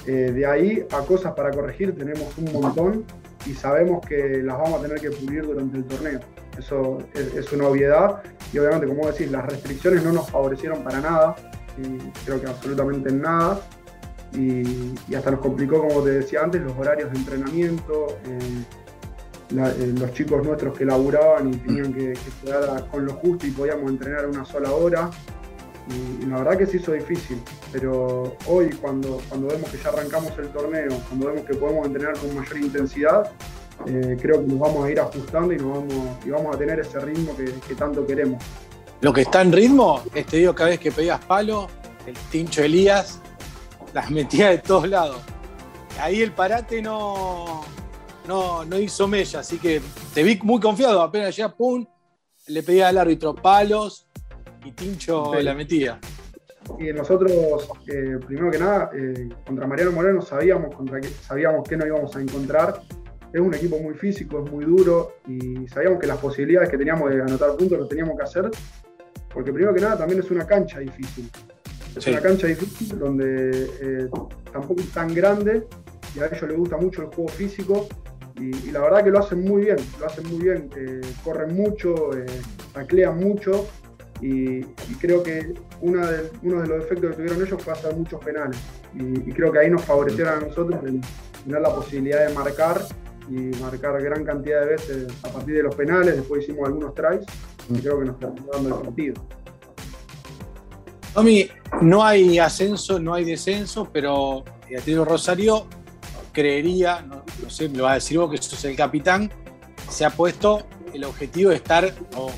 Eh, 0.07 0.31
de 0.31 0.45
ahí 0.45 0.87
a 0.91 1.01
cosas 1.01 1.33
para 1.33 1.51
corregir 1.51 1.95
tenemos 1.95 2.35
un 2.37 2.53
montón 2.53 3.05
y 3.45 3.53
sabemos 3.53 4.03
que 4.07 4.41
las 4.41 4.57
vamos 4.57 4.79
a 4.79 4.81
tener 4.81 4.99
que 5.01 5.11
pulir 5.11 5.45
durante 5.45 5.77
el 5.77 5.83
torneo. 5.83 6.19
Eso 6.57 6.99
es, 7.13 7.51
una 7.51 7.67
obviedad 7.67 8.23
y 8.53 8.59
obviamente, 8.59 8.87
como 8.87 9.07
decís, 9.07 9.29
las 9.29 9.45
restricciones 9.45 10.03
no 10.03 10.13
nos 10.13 10.29
favorecieron 10.29 10.83
para 10.83 11.01
nada, 11.01 11.35
y 11.77 11.97
creo 12.25 12.41
que 12.41 12.47
absolutamente 12.47 13.09
en 13.09 13.21
nada. 13.21 13.61
Y, 14.33 15.15
hasta 15.15 15.31
nos 15.31 15.39
complicó, 15.39 15.79
como 15.87 16.03
te 16.03 16.11
decía 16.11 16.41
antes, 16.43 16.61
los 16.61 16.77
horarios 16.77 17.11
de 17.11 17.17
entrenamiento, 17.17 18.07
eh, 18.25 18.63
eh, 19.51 19.93
los 19.97 20.13
chicos 20.13 20.45
nuestros 20.45 20.77
que 20.77 20.85
laburaban 20.85 21.53
y 21.53 21.57
tenían 21.57 21.93
que, 21.93 22.13
quedar 22.43 22.87
con 22.89 23.05
lo 23.05 23.13
justo 23.13 23.47
y 23.47 23.51
podíamos 23.51 23.89
entrenar 23.89 24.27
una 24.27 24.45
sola 24.45 24.71
hora 24.71 25.09
y, 25.89 26.25
la 26.25 26.37
verdad 26.37 26.57
que 26.57 26.65
se 26.67 26.77
hizo 26.77 26.91
difícil, 26.91 27.41
pero 27.71 28.35
hoy 28.45 28.69
cuando, 28.81 29.19
cuando 29.27 29.47
vemos 29.47 29.69
que 29.71 29.77
ya 29.77 29.89
arrancamos 29.89 30.37
el 30.37 30.49
torneo, 30.49 30.89
cuando 31.07 31.27
vemos 31.27 31.45
que 31.45 31.55
podemos 31.55 31.87
entrenar 31.87 32.17
con 32.19 32.35
mayor 32.35 32.57
intensidad, 32.59 33.31
eh, 33.87 34.17
creo 34.21 34.41
que 34.41 34.47
nos 34.47 34.59
vamos 34.59 34.85
a 34.85 34.91
ir 34.91 34.99
ajustando 34.99 35.53
y, 35.53 35.57
nos 35.57 35.71
vamos, 35.71 36.25
y 36.25 36.29
vamos 36.29 36.55
a 36.55 36.59
tener 36.59 36.79
ese 36.79 36.99
ritmo 36.99 37.35
que, 37.35 37.75
tanto 37.75 38.05
queremos. 38.05 38.43
Lo 39.01 39.13
que 39.13 39.21
está 39.21 39.41
en 39.41 39.51
ritmo 39.51 40.03
es, 40.13 40.25
te 40.27 40.37
digo, 40.37 40.53
cada 40.53 40.69
vez 40.69 40.79
que 40.79 40.91
pedías 40.91 41.23
palo, 41.25 41.69
el 42.05 42.13
tincho 42.29 42.61
Elías 42.61 43.19
las 43.93 44.11
metía 44.11 44.49
de 44.49 44.59
todos 44.59 44.87
lados. 44.87 45.21
Ahí 45.99 46.21
el 46.21 46.31
parate 46.31 46.81
no, 46.81 47.63
no, 48.27 48.63
no 48.65 48.79
hizo 48.79 49.07
mella, 49.07 49.39
así 49.39 49.57
que 49.57 49.81
te 50.13 50.23
vi 50.23 50.39
muy 50.43 50.59
confiado. 50.59 51.01
Apenas 51.01 51.35
ya, 51.35 51.49
pum, 51.49 51.85
le 52.47 52.63
pedía 52.63 52.87
al 52.87 52.97
árbitro 52.97 53.35
palos 53.35 54.07
y 54.63 54.71
Tincho 54.71 55.33
la 55.41 55.53
metía. 55.53 55.99
Y 56.77 56.93
nosotros, 56.93 57.67
eh, 57.87 58.19
primero 58.25 58.51
que 58.51 58.59
nada, 58.59 58.91
eh, 58.93 59.29
contra 59.45 59.65
Mariano 59.65 59.91
Moreno 59.91 60.21
sabíamos, 60.21 60.75
contra 60.75 61.01
qué, 61.01 61.07
sabíamos 61.07 61.67
que 61.67 61.75
no 61.75 61.85
íbamos 61.85 62.15
a 62.15 62.21
encontrar. 62.21 62.81
Es 63.33 63.41
un 63.41 63.53
equipo 63.53 63.77
muy 63.79 63.93
físico, 63.93 64.43
es 64.43 64.51
muy 64.51 64.65
duro 64.65 65.13
y 65.27 65.67
sabíamos 65.67 65.99
que 65.99 66.07
las 66.07 66.17
posibilidades 66.17 66.69
que 66.69 66.77
teníamos 66.77 67.09
de 67.09 67.21
anotar 67.21 67.55
puntos 67.55 67.77
lo 67.77 67.87
teníamos 67.87 68.17
que 68.17 68.23
hacer. 68.23 68.51
Porque 69.33 69.51
primero 69.51 69.73
que 69.73 69.81
nada 69.81 69.97
también 69.97 70.19
es 70.19 70.31
una 70.31 70.45
cancha 70.45 70.79
difícil. 70.79 71.29
Es 71.99 72.07
una 72.07 72.21
cancha 72.21 72.47
difícil 72.47 72.97
donde 72.97 73.69
eh, 73.81 74.09
tampoco 74.51 74.81
es 74.81 74.91
tan 74.91 75.13
grande 75.13 75.67
y 76.15 76.19
a 76.19 76.27
ellos 76.27 76.41
les 76.43 76.57
gusta 76.57 76.77
mucho 76.77 77.01
el 77.01 77.07
juego 77.09 77.27
físico 77.29 77.87
y, 78.39 78.71
la 78.71 78.79
verdad 78.79 79.03
que 79.03 79.11
lo 79.11 79.19
hacen 79.19 79.43
muy 79.43 79.65
bien, 79.65 79.75
lo 79.99 80.05
hacen 80.05 80.25
muy 80.29 80.43
bien, 80.43 80.69
corren 81.25 81.53
mucho, 81.53 82.17
eh, 82.17 82.25
taclean 82.73 83.17
mucho 83.17 83.67
y, 84.21 84.61
creo 85.01 85.23
que 85.23 85.53
uno 85.81 86.07
de 86.07 86.67
los 86.67 86.83
efectos 86.85 87.11
que 87.11 87.15
tuvieron 87.17 87.45
ellos 87.45 87.61
fue 87.61 87.73
hacer 87.73 87.95
muchos 87.95 88.23
penales. 88.23 88.57
Y, 88.93 89.31
creo 89.31 89.51
que 89.51 89.59
ahí 89.59 89.69
nos 89.69 89.83
favorecieron 89.83 90.41
a 90.41 90.47
nosotros 90.47 90.79
el 90.85 91.01
tener 91.43 91.61
la 91.61 91.73
posibilidad 91.73 92.27
de 92.27 92.33
marcar 92.33 92.81
y 93.29 93.55
marcar 93.61 94.01
gran 94.01 94.23
cantidad 94.23 94.61
de 94.61 94.67
veces 94.67 95.07
a 95.23 95.29
partir 95.29 95.55
de 95.55 95.63
los 95.63 95.75
penales. 95.75 96.15
Después 96.15 96.43
hicimos 96.43 96.67
algunos 96.67 96.93
tries 96.95 97.25
y 97.69 97.79
creo 97.79 97.99
que 97.99 98.05
nos 98.05 98.15
está 98.15 98.33
dando 98.53 98.77
el 98.77 98.81
partido. 98.83 99.13
Tommy, 101.13 101.49
no 101.81 102.03
hay 102.03 102.39
ascenso, 102.39 102.99
no 102.99 103.13
hay 103.13 103.25
descenso, 103.25 103.89
pero 103.91 104.43
Teatro 104.67 105.05
Rosario 105.05 105.67
creería, 106.31 107.01
no, 107.01 107.23
sé, 107.49 107.69
me 107.69 107.77
lo 107.77 107.85
vas 107.85 107.91
a 107.91 107.95
decir 107.95 108.17
vos 108.17 108.31
que 108.31 108.37
sos 108.37 108.63
el 108.65 108.75
capitán, 108.75 109.31
se 109.89 110.05
ha 110.05 110.09
puesto 110.09 110.65
el 110.93 111.03
objetivo 111.03 111.49
de 111.49 111.57
estar 111.57 111.93
o 112.15 112.31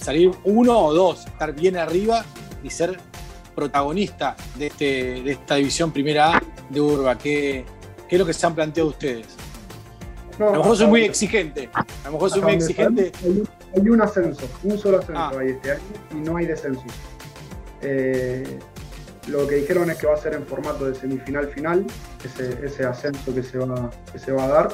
salir 0.00 0.30
uno 0.44 0.78
o 0.78 0.94
dos, 0.94 1.26
estar 1.26 1.54
bien 1.54 1.76
arriba 1.76 2.24
y 2.62 2.70
ser 2.70 2.98
protagonista 3.54 4.36
de, 4.56 4.66
este, 4.66 4.84
de 5.22 5.32
esta 5.32 5.56
división 5.56 5.92
primera 5.92 6.36
A 6.36 6.42
de 6.68 6.80
Urba. 6.80 7.16
¿Qué, 7.18 7.64
¿Qué, 8.08 8.16
es 8.16 8.18
lo 8.18 8.26
que 8.26 8.32
se 8.32 8.46
han 8.46 8.54
planteado 8.54 8.90
ustedes? 8.90 9.26
a 10.38 10.44
lo 10.44 10.52
mejor 10.52 10.76
soy 10.76 10.86
muy 10.86 11.02
exigente. 11.02 11.68
A 11.74 11.84
lo 12.06 12.12
mejor 12.12 12.30
soy 12.30 12.40
muy 12.40 12.52
exigente. 12.54 13.12
Hay, 13.74 13.88
un 13.88 14.00
ascenso, 14.00 14.48
un 14.62 14.78
solo 14.78 14.98
ascenso 14.98 15.20
ah. 15.20 15.32
ahí 15.38 15.50
este 15.50 15.72
año 15.72 15.82
y 16.12 16.14
no 16.16 16.36
hay 16.36 16.46
descenso. 16.46 16.82
Eh, 17.82 18.58
lo 19.28 19.46
que 19.46 19.56
dijeron 19.56 19.90
es 19.90 19.98
que 19.98 20.06
va 20.06 20.14
a 20.14 20.16
ser 20.16 20.34
en 20.34 20.46
formato 20.46 20.86
de 20.86 20.94
semifinal 20.94 21.48
final, 21.48 21.86
ese, 22.24 22.84
ascenso 22.84 23.34
que 23.34 23.42
se, 23.42 23.58
va, 23.58 23.90
que 24.12 24.18
se 24.18 24.32
va 24.32 24.44
a 24.44 24.48
dar. 24.48 24.68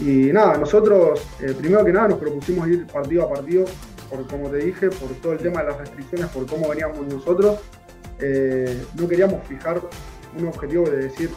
Y 0.00 0.32
nada, 0.32 0.56
nosotros, 0.56 1.20
eh, 1.40 1.54
primero 1.58 1.84
que 1.84 1.92
nada, 1.92 2.08
nos 2.08 2.18
propusimos 2.18 2.68
ir 2.68 2.86
partido 2.86 3.24
a 3.24 3.30
partido 3.30 3.64
por 4.08 4.26
como 4.26 4.50
te 4.50 4.58
dije, 4.58 4.88
por 4.90 5.10
todo 5.20 5.32
el 5.32 5.38
tema 5.38 5.62
de 5.62 5.68
las 5.68 5.78
restricciones, 5.78 6.28
por 6.28 6.46
cómo 6.46 6.68
veníamos 6.68 7.06
nosotros, 7.06 7.60
eh, 8.20 8.82
no 8.98 9.08
queríamos 9.08 9.46
fijar 9.46 9.80
un 10.38 10.48
objetivo 10.48 10.88
de 10.88 10.96
decir, 10.96 11.30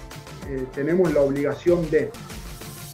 eh, 0.49 0.65
tenemos 0.73 1.13
la 1.13 1.21
obligación 1.21 1.89
de. 1.89 2.11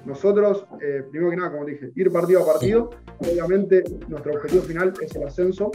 Nosotros, 0.05 0.65
eh, 0.81 1.03
primero 1.09 1.31
que 1.31 1.37
nada, 1.37 1.51
como 1.51 1.65
te 1.65 1.71
dije, 1.71 1.91
ir 1.95 2.11
partido 2.11 2.43
a 2.43 2.53
partido. 2.53 2.91
Obviamente, 3.19 3.83
nuestro 4.07 4.33
objetivo 4.33 4.63
final 4.63 4.93
es 5.01 5.13
el 5.15 5.23
ascenso, 5.23 5.71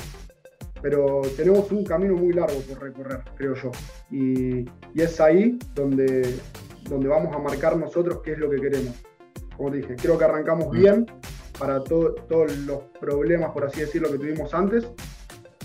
pero 0.83 1.23
tenemos 1.37 1.71
un 1.71 1.85
camino 1.85 2.17
muy 2.17 2.33
largo 2.33 2.61
por 2.61 2.83
recorrer, 2.83 3.21
creo 3.37 3.55
yo. 3.55 3.71
Y, 4.11 4.69
es 4.95 5.21
ahí 5.21 5.59
donde, 5.75 6.35
donde 6.89 7.09
vamos 7.09 7.35
a 7.35 7.39
marcar 7.39 7.77
nosotros 7.77 8.21
qué 8.25 8.33
es 8.33 8.39
lo 8.39 8.51
que 8.51 8.61
queremos. 8.61 8.95
Como 9.57 9.71
te 9.71 9.79
dije, 9.79 9.97
creo 9.97 10.19
que 10.19 10.25
arrancamos 10.25 10.69
mm. 10.69 10.71
bien, 10.71 11.07
para 11.59 11.83
todos 11.83 12.57
los 12.67 12.83
problemas, 13.01 13.53
por 13.53 13.65
así 13.65 13.81
decirlo, 13.81 14.11
que 14.11 14.19
tuvimos 14.19 14.53
antes. 14.53 14.87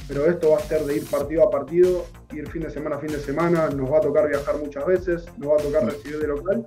Pero 0.07 0.25
esto 0.25 0.51
va 0.51 0.57
a 0.57 0.61
ser 0.61 0.83
de 0.83 0.95
ir 0.95 1.05
partido 1.05 1.43
a 1.43 1.51
partido, 1.51 2.05
ir 2.31 2.47
fin 2.49 2.61
de 2.61 2.69
semana 2.69 2.95
a 2.95 2.99
fin 2.99 3.11
de 3.11 3.19
semana, 3.19 3.69
nos 3.69 3.91
va 3.91 3.97
a 3.97 4.01
tocar 4.01 4.29
viajar 4.29 4.57
muchas 4.57 4.85
veces, 4.85 5.25
nos 5.37 5.49
va 5.49 5.55
a 5.55 5.57
tocar 5.57 5.85
recibir 5.85 6.19
de 6.19 6.27
local 6.27 6.65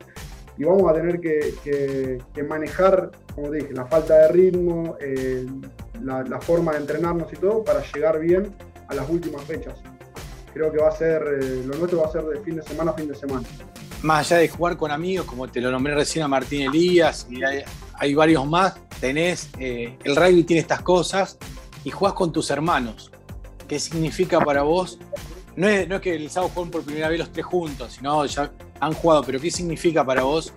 y 0.61 0.64
vamos 0.64 0.90
a 0.90 0.95
tener 0.95 1.21
que, 1.21 2.21
manejar, 2.47 3.11
como 3.35 3.50
dije, 3.50 3.73
la 3.73 3.87
falta 3.87 4.14
de 4.19 4.28
ritmo, 4.28 4.95
eh, 5.00 5.47
la, 6.02 6.40
forma 6.40 6.73
de 6.73 6.78
entrenarnos 6.78 7.33
y 7.33 7.37
todo 7.37 7.64
para 7.64 7.83
llegar 7.92 8.19
bien 8.21 8.54
a 8.88 8.95
las 8.95 9.09
últimas 9.09 9.42
fechas. 9.45 9.75
Creo 10.52 10.73
que 10.73 10.78
va 10.78 10.88
a 10.88 10.97
ser, 10.97 11.23
eh, 11.23 11.62
lo 11.64 11.76
nuestro 11.76 12.00
va 12.00 12.09
a 12.09 12.12
ser 12.12 12.25
de 12.25 12.40
fin 12.40 12.57
de 12.57 12.62
semana 12.62 12.90
a 12.90 12.95
fin 12.95 13.09
de 13.09 13.14
semana. 13.14 13.47
Más 14.02 14.26
allá 14.26 14.40
de 14.40 14.49
jugar 14.49 14.76
con 14.76 14.90
amigos, 14.90 15.26
como 15.26 15.49
te 15.49 15.61
lo 15.61 15.71
nombré 15.71 15.95
recién 15.95 16.25
a 16.25 16.28
Martín 16.28 16.62
Elías, 16.62 17.26
y 17.30 17.40
hay 17.95 18.14
varios 18.14 18.47
más, 18.47 18.75
tenés, 19.00 19.50
eh, 19.59 19.97
el 20.04 20.16
rugby 20.16 20.45
tiene 20.45 20.61
estas 20.61 20.83
cosas 20.83 21.38
y 21.85 21.90
jugás 21.90 22.14
con 22.14 22.33
tus 22.33 22.50
hermanos. 22.50 23.11
¿Qué 23.69 23.78
significa 23.78 24.40
para 24.40 24.62
vos? 24.62 24.99
No 25.57 25.69
es, 25.69 25.88
no 25.88 25.97
es 25.97 26.00
que 26.00 26.14
el 26.14 26.30
sábado 26.30 26.52
jueguen 26.54 26.71
por 26.71 26.83
primera 26.83 27.09
vez 27.09 27.19
los 27.19 27.30
tres 27.30 27.45
juntos, 27.45 27.92
sino 27.92 28.25
ya 28.26 28.50
han 28.80 28.92
jugado, 28.95 29.23
pero 29.23 29.40
¿qué 29.40 29.50
significa 29.50 30.04
para 30.04 30.23
vos 30.23 30.52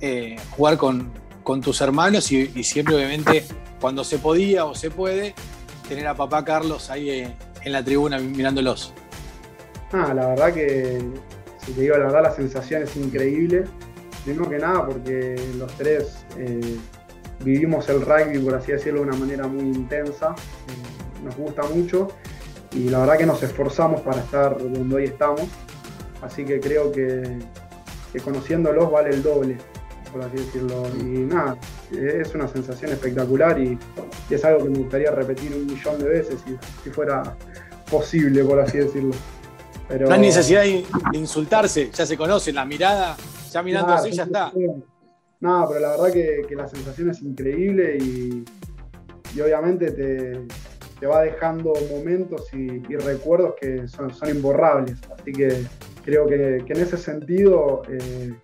eh, 0.00 0.36
jugar 0.50 0.76
con, 0.76 1.10
con, 1.42 1.60
tus 1.60 1.80
hermanos 1.80 2.30
y, 2.32 2.46
siempre, 2.64 2.94
obviamente, 2.94 3.44
cuando 3.80 4.04
se 4.04 4.18
podía 4.18 4.64
o 4.64 4.74
se 4.74 4.90
puede, 4.90 5.34
tener 5.88 6.06
a 6.06 6.14
papá 6.14 6.44
Carlos 6.44 6.90
ahí 6.90 7.10
eh, 7.10 7.34
en 7.62 7.72
la 7.72 7.84
tribuna 7.84 8.18
mirándolos? 8.18 8.92
Ah, 9.92 10.12
la 10.14 10.28
verdad 10.28 10.52
que, 10.52 11.00
si 11.64 11.72
te 11.72 11.80
digo 11.80 11.96
la 11.96 12.06
verdad, 12.06 12.22
la 12.22 12.34
sensación 12.34 12.82
es 12.82 12.96
increíble. 12.96 13.64
Primero 14.24 14.50
que 14.50 14.58
nada, 14.58 14.84
porque 14.84 15.36
los 15.56 15.72
tres 15.74 16.24
vivimos 17.44 17.88
el 17.88 18.00
rugby, 18.02 18.38
por 18.38 18.54
así 18.54 18.72
decirlo, 18.72 19.00
de 19.00 19.08
una 19.08 19.16
manera 19.16 19.46
muy 19.46 19.64
intensa. 19.64 20.34
Eh, 20.68 21.24
nos 21.24 21.36
gusta 21.36 21.62
mucho 21.64 22.08
y 22.72 22.88
la 22.88 23.00
verdad 23.00 23.18
que 23.18 23.26
nos 23.26 23.42
esforzamos 23.42 24.00
para 24.02 24.20
estar 24.20 24.58
donde 24.58 24.94
hoy 24.94 25.04
estamos. 25.04 25.42
Así 26.22 26.44
que 26.44 26.60
creo 26.60 26.90
que, 26.92 27.38
conociéndolos 28.24 28.90
vale 28.90 29.10
el 29.10 29.22
doble, 29.22 29.58
por 30.16 30.26
así 30.26 30.36
decirlo. 30.36 30.84
Y 30.98 31.02
nada, 31.02 31.58
es 31.92 32.34
una 32.34 32.48
sensación 32.48 32.92
espectacular 32.92 33.60
y, 33.60 33.78
es 34.30 34.44
algo 34.44 34.64
que 34.64 34.70
me 34.70 34.78
gustaría 34.78 35.10
repetir 35.10 35.54
un 35.54 35.66
millón 35.66 35.98
de 35.98 36.08
veces 36.08 36.40
si, 36.82 36.90
fuera 36.90 37.36
posible, 37.90 38.42
por 38.44 38.60
así 38.60 38.78
decirlo. 38.78 39.14
Pero, 39.88 40.08
no 40.08 40.14
hay 40.14 40.20
necesidad 40.20 40.62
de 40.62 40.84
insultarse, 41.12 41.90
ya 41.90 42.06
se 42.06 42.16
conoce, 42.16 42.52
la 42.52 42.64
mirada, 42.64 43.16
ya 43.52 43.62
mirando 43.62 43.92
así 43.92 44.10
ya 44.10 44.24
está. 44.24 44.52
No, 45.38 45.66
pero 45.68 45.80
la 45.80 45.90
verdad 45.90 46.12
que, 46.12 46.56
la 46.56 46.66
sensación 46.66 47.10
es 47.10 47.22
increíble 47.22 47.98
y, 47.98 48.44
obviamente 49.40 49.90
te, 49.92 51.06
va 51.06 51.22
dejando 51.22 51.74
momentos 51.90 52.52
y, 52.52 52.80
recuerdos 52.96 53.54
que 53.60 53.86
son, 53.86 54.12
son, 54.12 54.30
imborrables. 54.30 54.98
Así 55.16 55.32
que 55.32 55.62
creo 56.04 56.26
que, 56.26 56.64
en 56.66 56.80
ese 56.80 56.96
sentido 56.96 57.82
eh, 57.88 58.34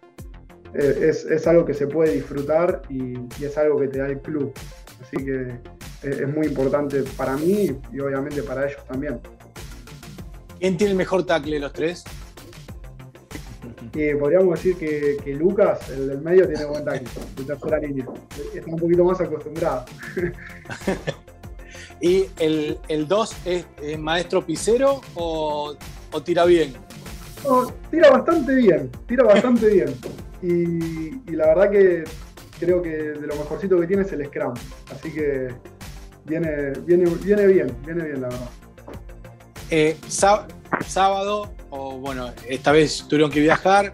eh, 0.74 1.10
es, 1.10 1.46
algo 1.46 1.64
que 1.64 1.74
se 1.74 1.86
puede 1.86 2.14
disfrutar 2.14 2.82
y, 2.88 3.14
es 3.44 3.56
algo 3.58 3.78
que 3.78 3.88
te 3.88 3.98
da 3.98 4.06
el 4.06 4.20
club. 4.20 4.52
Así 5.00 5.24
que 5.24 5.58
es, 6.02 6.20
es 6.20 6.28
muy 6.28 6.46
importante 6.46 7.02
para 7.16 7.36
mí 7.36 7.76
y 7.92 8.00
obviamente 8.00 8.42
para 8.42 8.66
ellos 8.66 8.84
también. 8.86 9.20
¿Quién 10.58 10.76
tiene 10.76 10.92
el 10.92 10.96
mejor 10.96 11.24
tackle 11.26 11.54
de 11.54 11.60
los 11.60 11.72
tres? 11.72 12.04
que 13.92 14.16
podríamos 14.16 14.62
decir 14.62 14.76
que, 14.76 15.34
Lucas, 15.34 15.88
el 15.90 16.08
del 16.08 16.20
medio, 16.20 16.48
tiene 16.48 16.64
buen 16.64 16.84
tackle 16.84 17.08
de 17.36 17.44
tercera 17.44 17.78
línea. 17.78 18.06
Está 18.54 18.70
un 18.70 18.76
poquito 18.76 19.04
más 19.04 19.20
acostumbrado. 19.20 19.84
¿Y 22.00 22.26
el 22.38 23.06
2 23.06 23.36
es, 23.44 23.66
maestro 23.98 24.44
pisero 24.44 25.00
o, 25.14 25.76
tira 26.24 26.44
bien? 26.44 26.74
tira 27.90 28.10
bastante 28.10 28.54
bien, 28.54 28.90
tira 29.06 29.24
bastante 29.24 29.66
bien. 29.68 29.94
Y, 30.42 31.30
la 31.30 31.46
verdad 31.46 31.70
que 31.70 32.04
creo 32.58 32.82
que 32.82 32.90
de 32.90 33.26
lo 33.26 33.36
mejorcito 33.36 33.80
que 33.80 33.86
tiene 33.86 34.02
es 34.02 34.12
el 34.12 34.26
Scrum. 34.26 34.54
Así 34.92 35.12
que 35.12 35.48
viene, 36.24 36.72
viene, 36.84 37.10
viene 37.22 37.46
bien, 37.46 37.76
viene 37.84 38.04
bien 38.04 38.20
la 38.20 38.28
verdad. 38.28 38.50
Eh, 39.70 39.96
sábado, 40.08 41.52
o 41.70 41.98
bueno, 41.98 42.32
esta 42.48 42.72
vez 42.72 43.06
tuvieron 43.08 43.30
que 43.30 43.40
viajar. 43.40 43.92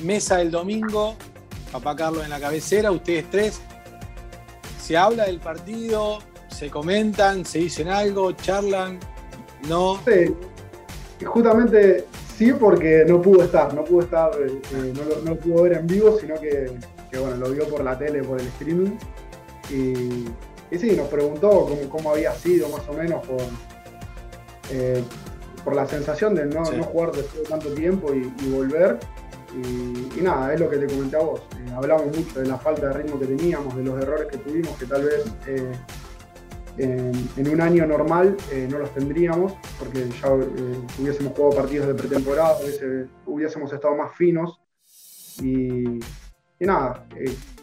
Mesa 0.00 0.38
del 0.38 0.50
domingo, 0.50 1.16
papá 1.70 1.94
Carlos 1.94 2.24
en 2.24 2.30
la 2.30 2.40
cabecera, 2.40 2.90
ustedes 2.90 3.28
tres. 3.30 3.60
¿Se 4.80 4.96
habla 4.96 5.26
del 5.26 5.40
partido? 5.40 6.20
¿Se 6.48 6.70
comentan? 6.70 7.44
¿Se 7.44 7.58
dicen 7.58 7.88
algo? 7.88 8.32
¿Charlan? 8.32 8.98
¿No? 9.68 10.00
Sí, 10.06 10.34
justamente 11.26 12.06
sí, 12.40 12.54
porque 12.54 13.04
no 13.06 13.20
pudo 13.20 13.44
estar, 13.44 13.74
no 13.74 13.84
pudo 13.84 14.00
estar, 14.00 14.30
eh, 14.40 14.60
eh, 14.74 14.94
no, 14.96 15.30
lo, 15.30 15.36
pudo 15.38 15.64
ver 15.64 15.74
en 15.74 15.86
vivo, 15.86 16.16
sino 16.18 16.34
que 16.40 16.70
bueno, 17.18 17.36
lo 17.36 17.50
vio 17.50 17.68
por 17.68 17.84
la 17.84 17.98
tele, 17.98 18.22
por 18.22 18.40
el 18.40 18.46
streaming. 18.46 18.96
Y, 19.70 20.26
y 20.70 20.78
sí, 20.78 20.92
nos 20.96 21.08
preguntó 21.08 21.68
cómo, 21.90 22.12
había 22.12 22.32
sido 22.32 22.70
más 22.70 22.88
o 22.88 22.94
menos 22.94 23.26
por, 23.26 23.42
eh, 24.72 25.02
por 25.62 25.74
la 25.74 25.86
sensación 25.86 26.34
de 26.34 26.46
no, 26.46 26.64
jugar 26.64 27.12
después 27.12 27.42
de 27.42 27.48
tanto 27.48 27.74
tiempo 27.74 28.14
y, 28.14 28.50
volver. 28.50 28.98
Y, 29.54 30.22
nada, 30.22 30.54
es 30.54 30.60
lo 30.60 30.70
que 30.70 30.78
te 30.78 30.86
comenté 30.86 31.16
a 31.16 31.20
vos. 31.20 31.42
Eh, 31.58 31.72
hablamos 31.74 32.16
mucho 32.16 32.40
de 32.40 32.46
la 32.46 32.56
falta 32.56 32.88
de 32.88 32.94
ritmo 32.94 33.18
que 33.18 33.26
teníamos, 33.26 33.76
de 33.76 33.82
los 33.82 34.00
errores 34.00 34.28
que 34.28 34.38
tuvimos, 34.38 34.78
que 34.78 34.86
tal 34.86 35.02
vez 35.02 35.24
eh, 36.78 37.12
en, 37.36 37.48
un 37.48 37.60
año 37.60 37.86
normal 37.86 38.36
no 38.70 38.78
los 38.78 38.94
tendríamos, 38.94 39.54
porque 39.78 40.06
ya 40.22 40.32
hubiésemos 40.98 41.32
jugado 41.34 41.62
partidos 41.62 41.88
de 41.88 41.94
pretemporada, 41.94 42.56
hubiésemos 43.26 43.72
estado 43.72 43.96
más 43.96 44.14
finos. 44.14 44.60
Y, 45.42 46.00
nada, 46.60 47.06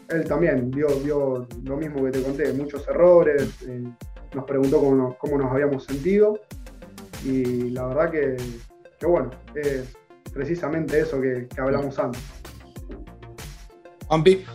él 0.09 0.23
también 0.25 0.71
vio 0.71 1.47
lo 1.63 1.77
mismo 1.77 2.03
que 2.05 2.11
te 2.11 2.23
conté, 2.23 2.53
muchos 2.53 2.87
errores, 2.87 3.49
eh, 3.67 3.83
nos 4.33 4.45
preguntó 4.45 4.79
cómo 5.19 5.37
nos, 5.37 5.51
habíamos 5.51 5.85
sentido 5.85 6.39
y 7.23 7.69
la 7.71 7.87
verdad 7.87 8.11
que, 8.11 8.37
bueno, 9.05 9.31
es 9.55 9.95
precisamente 10.33 10.99
eso 10.99 11.19
que, 11.19 11.47
hablamos 11.57 11.97
antes. 11.99 12.21
Ampi. 14.09 14.45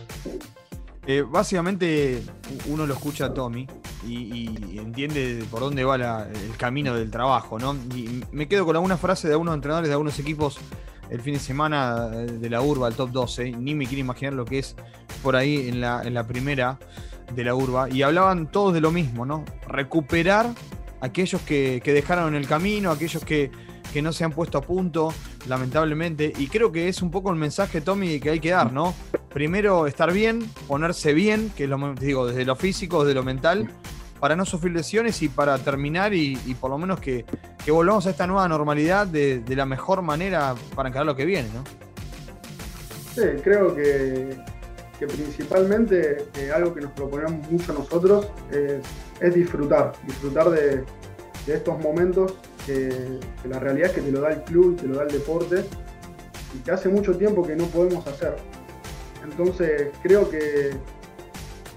Eh, 1.05 1.23
básicamente 1.27 2.23
uno 2.67 2.85
lo 2.87 2.93
escucha 2.93 3.25
a 3.25 3.33
Tommy 3.33 3.67
y, 4.07 4.77
entiende 4.77 5.43
por 5.51 5.59
dónde 5.59 5.83
va 5.83 5.95
el 5.95 6.57
camino 6.57 6.95
del 6.95 7.11
trabajo, 7.11 7.59
¿no? 7.59 7.75
Y 7.95 8.23
me 8.31 8.47
quedo 8.47 8.65
con 8.65 8.75
alguna 8.75 8.97
frase 8.97 9.27
de 9.27 9.33
algunos 9.33 9.55
entrenadores 9.55 9.89
de 9.89 9.93
algunos 9.93 10.17
equipos 10.19 10.57
el 11.09 11.21
fin 11.21 11.33
de 11.33 11.39
semana 11.39 12.07
de 12.09 12.49
la 12.49 12.61
urba, 12.61 12.87
el 12.87 12.95
top 12.95 13.11
12, 13.11 13.51
ni 13.51 13.75
me 13.75 13.85
quiero 13.85 13.99
imaginar 13.99 14.33
lo 14.33 14.45
que 14.45 14.59
es 14.59 14.75
por 15.21 15.35
ahí 15.35 15.67
en 15.67 15.81
la, 15.81 16.01
en 16.03 16.13
la 16.13 16.25
primera 16.25 16.79
de 17.35 17.43
la 17.43 17.55
urba, 17.55 17.89
y 17.89 18.01
hablaban 18.01 18.51
todos 18.51 18.73
de 18.73 18.81
lo 18.81 18.91
mismo, 18.91 19.25
¿no? 19.25 19.43
Recuperar 19.67 20.49
aquellos 21.01 21.41
que, 21.41 21.81
dejaron 21.85 22.33
el 22.33 22.47
camino, 22.47 22.91
aquellos 22.91 23.23
que, 23.23 23.51
no 24.01 24.11
se 24.11 24.23
han 24.23 24.31
puesto 24.31 24.57
a 24.57 24.61
punto, 24.61 25.13
lamentablemente, 25.47 26.33
y 26.37 26.47
creo 26.47 26.71
que 26.71 26.87
es 26.87 27.01
un 27.03 27.11
poco 27.11 27.29
el 27.29 27.35
mensaje, 27.35 27.79
Tommy, 27.81 28.19
que 28.19 28.31
hay 28.31 28.39
que 28.39 28.49
dar, 28.49 28.73
¿no? 28.73 28.95
Primero 29.33 29.87
estar 29.87 30.13
bien, 30.13 30.47
ponerse 30.67 31.11
bien, 31.11 31.51
que 31.57 31.63
es 31.63 31.69
lo 31.69 31.95
digo, 31.95 32.27
desde 32.27 32.45
lo 32.45 32.55
físico, 32.55 33.03
desde 33.03 33.15
lo 33.15 33.23
mental, 33.23 33.67
para 34.19 34.35
no 34.35 34.45
sufrir 34.45 34.73
lesiones 34.73 35.23
y 35.23 35.27
para 35.27 35.57
terminar 35.57 36.13
y, 36.13 36.35
por 36.61 36.69
lo 36.69 36.77
menos 36.77 36.99
que, 36.99 37.25
volvamos 37.67 38.05
a 38.05 38.11
esta 38.11 38.27
nueva 38.27 38.47
normalidad 38.47 39.07
de, 39.07 39.43
la 39.49 39.65
mejor 39.65 40.03
manera 40.03 40.53
para 40.75 40.89
encarar 40.89 41.07
lo 41.07 41.15
que 41.15 41.25
viene, 41.25 41.49
¿no? 41.53 41.63
Sí, 43.15 43.41
creo 43.43 43.75
que, 43.75 44.37
principalmente 44.99 46.25
eh, 46.37 46.51
algo 46.55 46.73
que 46.73 46.79
nos 46.79 46.91
proponemos 46.93 47.51
mucho 47.51 47.73
nosotros 47.73 48.27
es, 49.19 49.33
disfrutar, 49.33 49.91
disfrutar 50.07 50.51
de, 50.51 50.83
estos 51.47 51.77
momentos 51.79 52.35
que, 52.67 53.19
la 53.49 53.59
realidad 53.59 53.89
es 53.89 53.95
que 53.95 54.01
te 54.01 54.11
lo 54.11 54.21
da 54.21 54.31
el 54.31 54.43
club, 54.43 54.79
te 54.79 54.87
lo 54.87 54.95
da 54.95 55.03
el 55.03 55.11
deporte 55.11 55.65
y 56.55 56.59
que 56.59 56.71
hace 56.71 56.87
mucho 56.87 57.17
tiempo 57.17 57.41
que 57.41 57.55
no 57.55 57.65
podemos 57.65 58.05
hacer. 58.05 58.35
Entonces 59.23 59.89
creo 60.01 60.29
que 60.29 60.71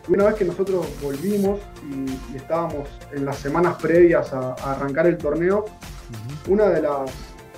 una 0.08 0.26
vez 0.26 0.34
que 0.34 0.44
nosotros 0.44 0.86
volvimos 1.02 1.60
y, 1.82 2.36
estábamos 2.36 2.88
en 3.12 3.24
las 3.24 3.38
semanas 3.38 3.76
previas 3.80 4.32
a, 4.32 4.52
arrancar 4.54 5.06
el 5.06 5.16
torneo, 5.16 5.64
una 6.48 6.68
de 6.68 6.82
las 6.82 7.10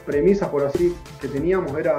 premisas, 0.06 0.48
por 0.48 0.64
así, 0.64 0.94
que 1.20 1.28
teníamos 1.28 1.76
era 1.76 1.98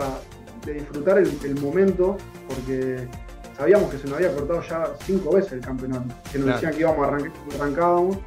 de 0.66 0.74
disfrutar 0.74 1.20
el, 1.20 1.62
momento, 1.62 2.18
porque 2.48 3.08
sabíamos 3.56 3.92
que 3.92 4.00
se 4.00 4.08
nos 4.08 4.18
había 4.18 4.34
cortado 4.34 4.62
ya 4.62 4.94
cinco 5.06 5.34
veces 5.34 5.54
el 5.54 5.62
campeonato, 5.62 6.16
que 6.32 6.40
nos 6.40 6.48
decían 6.48 6.74
que 6.74 6.80
íbamos 6.80 7.06
a 7.06 7.08
arrancar, 7.10 7.32
arrancábamos. 7.56 8.18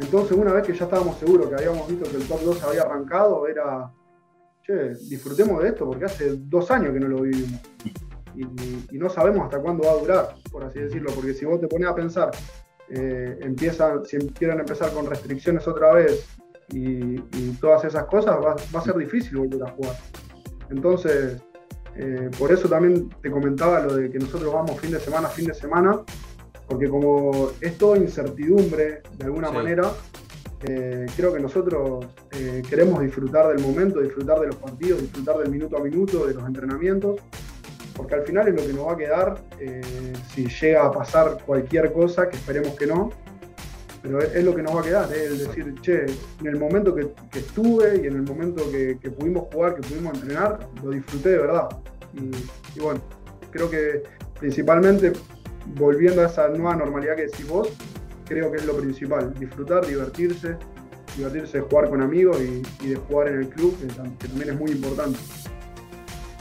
Entonces, 0.00 0.36
una 0.36 0.52
vez 0.52 0.66
que 0.66 0.74
ya 0.74 0.84
estábamos 0.84 1.18
seguros 1.18 1.48
que 1.48 1.54
habíamos 1.54 1.86
visto 1.86 2.10
que 2.10 2.16
el 2.16 2.26
top 2.26 2.40
2 2.42 2.62
había 2.64 2.82
arrancado, 2.82 3.46
era, 3.46 3.92
che, 4.62 4.94
disfrutemos 5.08 5.62
de 5.62 5.68
esto, 5.68 5.86
porque 5.86 6.06
hace 6.06 6.34
dos 6.36 6.70
años 6.70 6.92
que 6.92 7.00
no 7.00 7.08
lo 7.08 7.22
vivimos 7.22 7.60
y, 8.36 8.98
no 8.98 9.08
sabemos 9.08 9.44
hasta 9.44 9.60
cuándo 9.60 9.84
va 9.84 9.92
a 9.92 9.96
durar, 9.96 10.34
por 10.50 10.64
así 10.64 10.80
decirlo, 10.80 11.10
porque 11.14 11.34
si 11.34 11.44
vos 11.44 11.60
te 11.60 11.68
pones 11.68 11.88
a 11.88 11.94
pensar, 11.94 12.30
eh, 12.88 13.38
empiezan, 13.40 14.04
si 14.04 14.18
quieren 14.30 14.60
empezar 14.60 14.92
con 14.92 15.06
restricciones 15.06 15.66
otra 15.66 15.92
vez 15.92 16.26
y, 16.70 17.18
todas 17.60 17.84
esas 17.84 18.04
cosas, 18.04 18.36
va, 18.36 18.54
a 18.54 18.82
ser 18.82 18.96
difícil 18.96 19.38
volver 19.38 19.62
a 19.62 19.70
jugar. 19.72 19.96
Entonces, 20.70 21.40
eh, 21.96 22.30
por 22.38 22.52
eso 22.52 22.68
también 22.68 23.08
te 23.22 23.30
comentaba 23.30 23.80
lo 23.80 23.94
de 23.94 24.10
que 24.10 24.18
nosotros 24.18 24.52
vamos 24.52 24.78
fin 24.80 24.90
de 24.90 25.00
semana, 25.00 25.28
fin 25.28 25.46
de 25.46 25.54
semana, 25.54 26.02
porque 26.68 26.88
como 26.88 27.50
es 27.60 27.78
todo 27.78 27.96
incertidumbre 27.96 29.02
de 29.16 29.24
alguna 29.24 29.50
manera, 29.50 29.90
eh, 30.66 31.06
creo 31.16 31.32
que 31.32 31.40
nosotros 31.40 32.06
queremos 32.68 33.00
disfrutar 33.00 33.54
del 33.54 33.64
momento, 33.64 34.00
disfrutar 34.00 34.40
de 34.40 34.48
los 34.48 34.56
partidos, 34.56 35.00
disfrutar 35.00 35.38
del 35.38 35.50
minuto 35.50 35.76
a 35.76 35.80
minuto, 35.80 36.26
de 36.26 36.34
los 36.34 36.44
entrenamientos, 36.46 37.20
porque 37.96 38.14
al 38.14 38.22
final 38.22 38.48
es 38.48 38.54
lo 38.54 38.66
que 38.66 38.72
nos 38.72 38.86
va 38.86 38.92
a 38.92 38.96
quedar 38.96 39.44
eh, 39.60 39.80
si 40.34 40.46
llega 40.48 40.86
a 40.86 40.90
pasar 40.90 41.38
cualquier 41.44 41.92
cosa, 41.92 42.28
que 42.28 42.36
esperemos 42.36 42.74
que 42.76 42.86
no, 42.86 43.10
pero 44.04 44.20
es, 44.20 44.44
lo 44.44 44.54
que 44.54 44.62
nos 44.62 44.76
va 44.76 44.80
a 44.80 44.84
quedar, 44.84 45.12
es 45.14 45.30
el 45.30 45.38
decir, 45.38 45.74
che, 45.80 46.04
en 46.40 46.46
el 46.46 46.58
momento 46.58 46.94
que, 46.94 47.08
estuve 47.32 48.02
y 48.02 48.06
en 48.06 48.16
el 48.16 48.22
momento 48.22 48.70
que, 48.70 49.10
pudimos 49.10 49.44
jugar, 49.50 49.76
que 49.76 49.80
pudimos 49.80 50.14
entrenar, 50.14 50.58
lo 50.82 50.90
disfruté 50.90 51.30
de 51.30 51.38
verdad. 51.38 51.68
Y, 52.12 52.80
bueno, 52.80 53.00
creo 53.50 53.70
que 53.70 54.02
principalmente 54.38 55.14
volviendo 55.76 56.20
a 56.20 56.26
esa 56.26 56.48
nueva 56.48 56.76
normalidad 56.76 57.16
que 57.16 57.22
decís 57.22 57.48
vos, 57.48 57.72
creo 58.26 58.52
que 58.52 58.58
es 58.58 58.66
lo 58.66 58.76
principal, 58.76 59.32
disfrutar, 59.38 59.86
divertirse, 59.86 60.56
divertirse 61.16 61.58
de 61.58 61.64
jugar 61.64 61.88
con 61.88 62.02
amigos 62.02 62.36
y, 62.42 62.88
de 62.88 62.96
jugar 62.96 63.28
en 63.28 63.38
el 63.38 63.48
club, 63.48 63.74
que 64.18 64.28
también 64.28 64.50
es 64.50 64.60
muy 64.60 64.72
importante. 64.72 65.18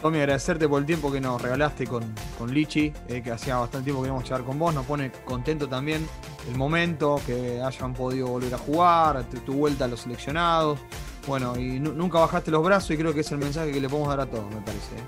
Tommy, 0.04 0.20
agradecerte 0.20 0.68
por 0.68 0.82
el 0.82 0.86
tiempo 0.86 1.10
que 1.10 1.22
nos 1.22 1.42
regalaste 1.42 1.88
con, 1.88 2.04
con 2.38 2.54
Lichi, 2.54 2.92
eh, 3.08 3.22
que 3.24 3.32
hacía 3.32 3.56
bastante 3.56 3.86
tiempo 3.86 4.02
que 4.02 4.08
queríamos 4.08 4.26
charlar 4.26 4.46
con 4.46 4.60
vos. 4.60 4.76
Nos 4.76 4.86
pone 4.86 5.14
contento 5.24 5.70
también 5.70 6.06
el 6.50 6.58
momento, 6.58 7.22
que 7.26 7.62
hayan 7.62 7.94
podido 7.94 8.28
volver 8.28 8.54
a 8.54 8.58
jugar, 8.58 9.24
tu, 9.46 9.54
vuelta 9.54 9.86
a 9.86 9.88
los 9.88 10.02
seleccionados. 10.02 10.78
Bueno, 11.26 11.58
y 11.58 11.80
nunca 11.80 12.20
bajaste 12.20 12.52
los 12.52 12.62
brazos 12.66 12.92
y 12.92 12.98
creo 12.98 13.14
que 13.14 13.22
es 13.22 13.32
el 13.32 13.38
mensaje 13.38 13.72
que 13.72 13.80
le 13.80 13.88
podemos 13.88 14.10
dar 14.10 14.20
a 14.20 14.26
todos, 14.26 14.44
me 14.54 14.60
parece. 14.60 14.94
¿eh? 14.94 15.04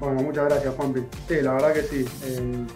Bueno, 0.00 0.22
muchas 0.22 0.46
gracias, 0.46 0.74
Juanpi. 0.74 1.00
Sí, 1.28 1.34
la 1.42 1.52
verdad 1.52 1.74
que 1.74 1.82
sí. 1.82 2.06
Eh, 2.24 2.66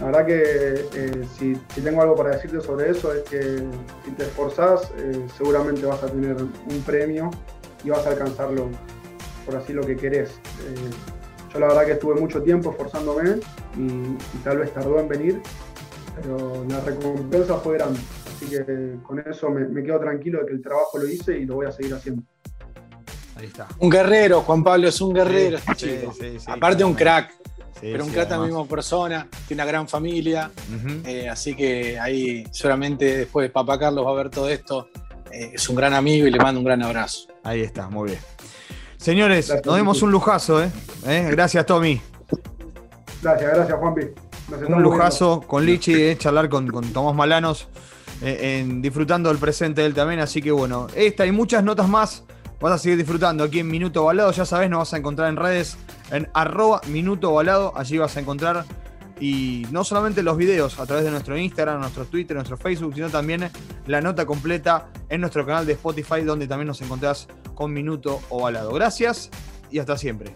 la 0.00 0.04
verdad 0.04 0.26
que 0.26 1.24
si, 1.38 1.54
tengo 1.80 2.02
algo 2.02 2.14
para 2.14 2.36
decirte 2.36 2.60
sobre 2.60 2.90
eso 2.90 3.10
es 3.14 3.22
que 3.22 3.62
si 4.04 4.10
te 4.10 4.24
esforzás, 4.24 4.92
seguramente 5.38 5.86
vas 5.86 6.02
a 6.02 6.08
tener 6.08 6.36
un 6.42 6.82
premio 6.84 7.30
y 7.82 7.88
vas 7.88 8.04
a 8.04 8.10
alcanzarlo 8.10 8.68
por 9.46 9.56
así 9.56 9.72
lo 9.72 9.86
que 9.86 9.96
querés. 9.96 10.30
Eh, 10.30 10.90
yo 11.52 11.60
la 11.60 11.68
verdad 11.68 11.86
que 11.86 11.92
estuve 11.92 12.20
mucho 12.20 12.42
tiempo 12.42 12.70
esforzándome 12.70 13.40
y, 13.78 14.38
tal 14.42 14.58
vez 14.58 14.74
tardó 14.74 14.98
en 14.98 15.08
venir, 15.08 15.40
pero 16.20 16.64
la 16.68 16.80
recompensa 16.80 17.56
fue 17.58 17.78
grande. 17.78 18.00
Así 18.26 18.46
que 18.46 18.96
con 19.02 19.20
eso 19.20 19.48
me, 19.48 19.82
quedo 19.82 20.00
tranquilo 20.00 20.40
de 20.40 20.46
que 20.46 20.52
el 20.52 20.62
trabajo 20.62 20.98
lo 20.98 21.08
hice 21.08 21.38
y 21.38 21.46
lo 21.46 21.54
voy 21.54 21.66
a 21.66 21.72
seguir 21.72 21.94
haciendo. 21.94 22.22
Ahí 23.36 23.46
está. 23.46 23.68
Un 23.78 23.90
guerrero, 23.90 24.42
Juan 24.42 24.64
Pablo, 24.64 24.88
es 24.88 25.00
un 25.00 25.14
guerrero 25.14 25.58
este 25.58 26.08
Aparte 26.46 26.84
un 26.84 26.94
crack. 26.94 27.32
pero 27.80 28.04
un 28.04 28.10
crack 28.10 28.28
también 28.28 28.52
como 28.52 28.66
persona, 28.66 29.28
tiene 29.46 29.62
una 29.62 29.70
gran 29.70 29.88
familia, 29.88 30.50
eh, 31.04 31.28
así 31.28 31.54
que 31.54 31.98
ahí 32.00 32.46
seguramente 32.50 33.18
después 33.18 33.50
Papá 33.50 33.78
Carlos 33.78 34.06
va 34.06 34.10
a 34.10 34.14
ver 34.14 34.30
todo 34.30 34.48
esto, 34.48 34.88
eh, 35.30 35.52
es 35.54 35.68
un 35.68 35.76
gran 35.76 35.92
amigo 35.92 36.26
y 36.26 36.30
le 36.30 36.38
mando 36.38 36.60
un 36.60 36.64
gran 36.64 36.82
abrazo. 36.82 37.28
Ahí 37.42 37.60
está, 37.60 37.88
muy 37.88 38.10
bien. 38.10 38.20
Señores, 39.06 39.54
nos 39.64 39.76
vemos 39.76 40.02
un 40.02 40.10
lujazo, 40.10 40.60
¿eh? 40.64 40.68
¿eh? 41.06 41.28
Gracias, 41.30 41.64
Tommy. 41.64 42.00
Gracias, 43.22 43.54
gracias, 43.54 43.78
Juanpi. 43.78 44.02
Un 44.66 44.82
lujazo 44.82 45.42
con 45.42 45.64
Lichi, 45.64 45.94
¿eh? 45.94 46.18
charlar 46.18 46.48
con, 46.48 46.66
Tomás 46.92 47.14
Malanos, 47.14 47.68
eh, 48.20 48.58
en, 48.58 48.82
disfrutando 48.82 49.28
del 49.28 49.38
presente 49.38 49.82
de 49.82 49.86
él 49.86 49.94
también. 49.94 50.18
Así 50.18 50.42
que 50.42 50.50
bueno, 50.50 50.88
esta 50.96 51.24
y 51.24 51.30
muchas 51.30 51.62
notas 51.62 51.88
más 51.88 52.24
vas 52.60 52.72
a 52.72 52.78
seguir 52.78 52.98
disfrutando 52.98 53.44
aquí 53.44 53.60
en 53.60 53.68
Minuto 53.68 54.02
Balado. 54.02 54.32
Ya 54.32 54.44
sabes, 54.44 54.68
nos 54.68 54.80
vas 54.80 54.94
a 54.94 54.96
encontrar 54.96 55.28
en 55.28 55.36
redes 55.36 55.76
en 56.10 56.28
arroba 56.34 56.80
Minuto 56.88 57.32
Balado. 57.32 57.74
Allí 57.76 57.98
vas 57.98 58.16
a 58.16 58.18
encontrar 58.18 58.64
y 59.20 59.66
no 59.70 59.84
solamente 59.84 60.22
los 60.22 60.36
videos 60.36 60.78
a 60.78 60.86
través 60.86 61.04
de 61.04 61.10
nuestro 61.10 61.38
Instagram, 61.38 61.80
nuestro 61.80 62.04
Twitter, 62.04 62.36
nuestro 62.36 62.56
Facebook, 62.56 62.94
sino 62.94 63.08
también 63.08 63.50
la 63.86 64.00
nota 64.00 64.26
completa 64.26 64.88
en 65.08 65.20
nuestro 65.20 65.46
canal 65.46 65.66
de 65.66 65.72
Spotify, 65.72 66.22
donde 66.22 66.46
también 66.46 66.68
nos 66.68 66.80
encontrás 66.82 67.28
con 67.54 67.72
Minuto 67.72 68.20
Ovalado. 68.28 68.72
Gracias 68.72 69.30
y 69.70 69.78
hasta 69.78 69.96
siempre. 69.96 70.34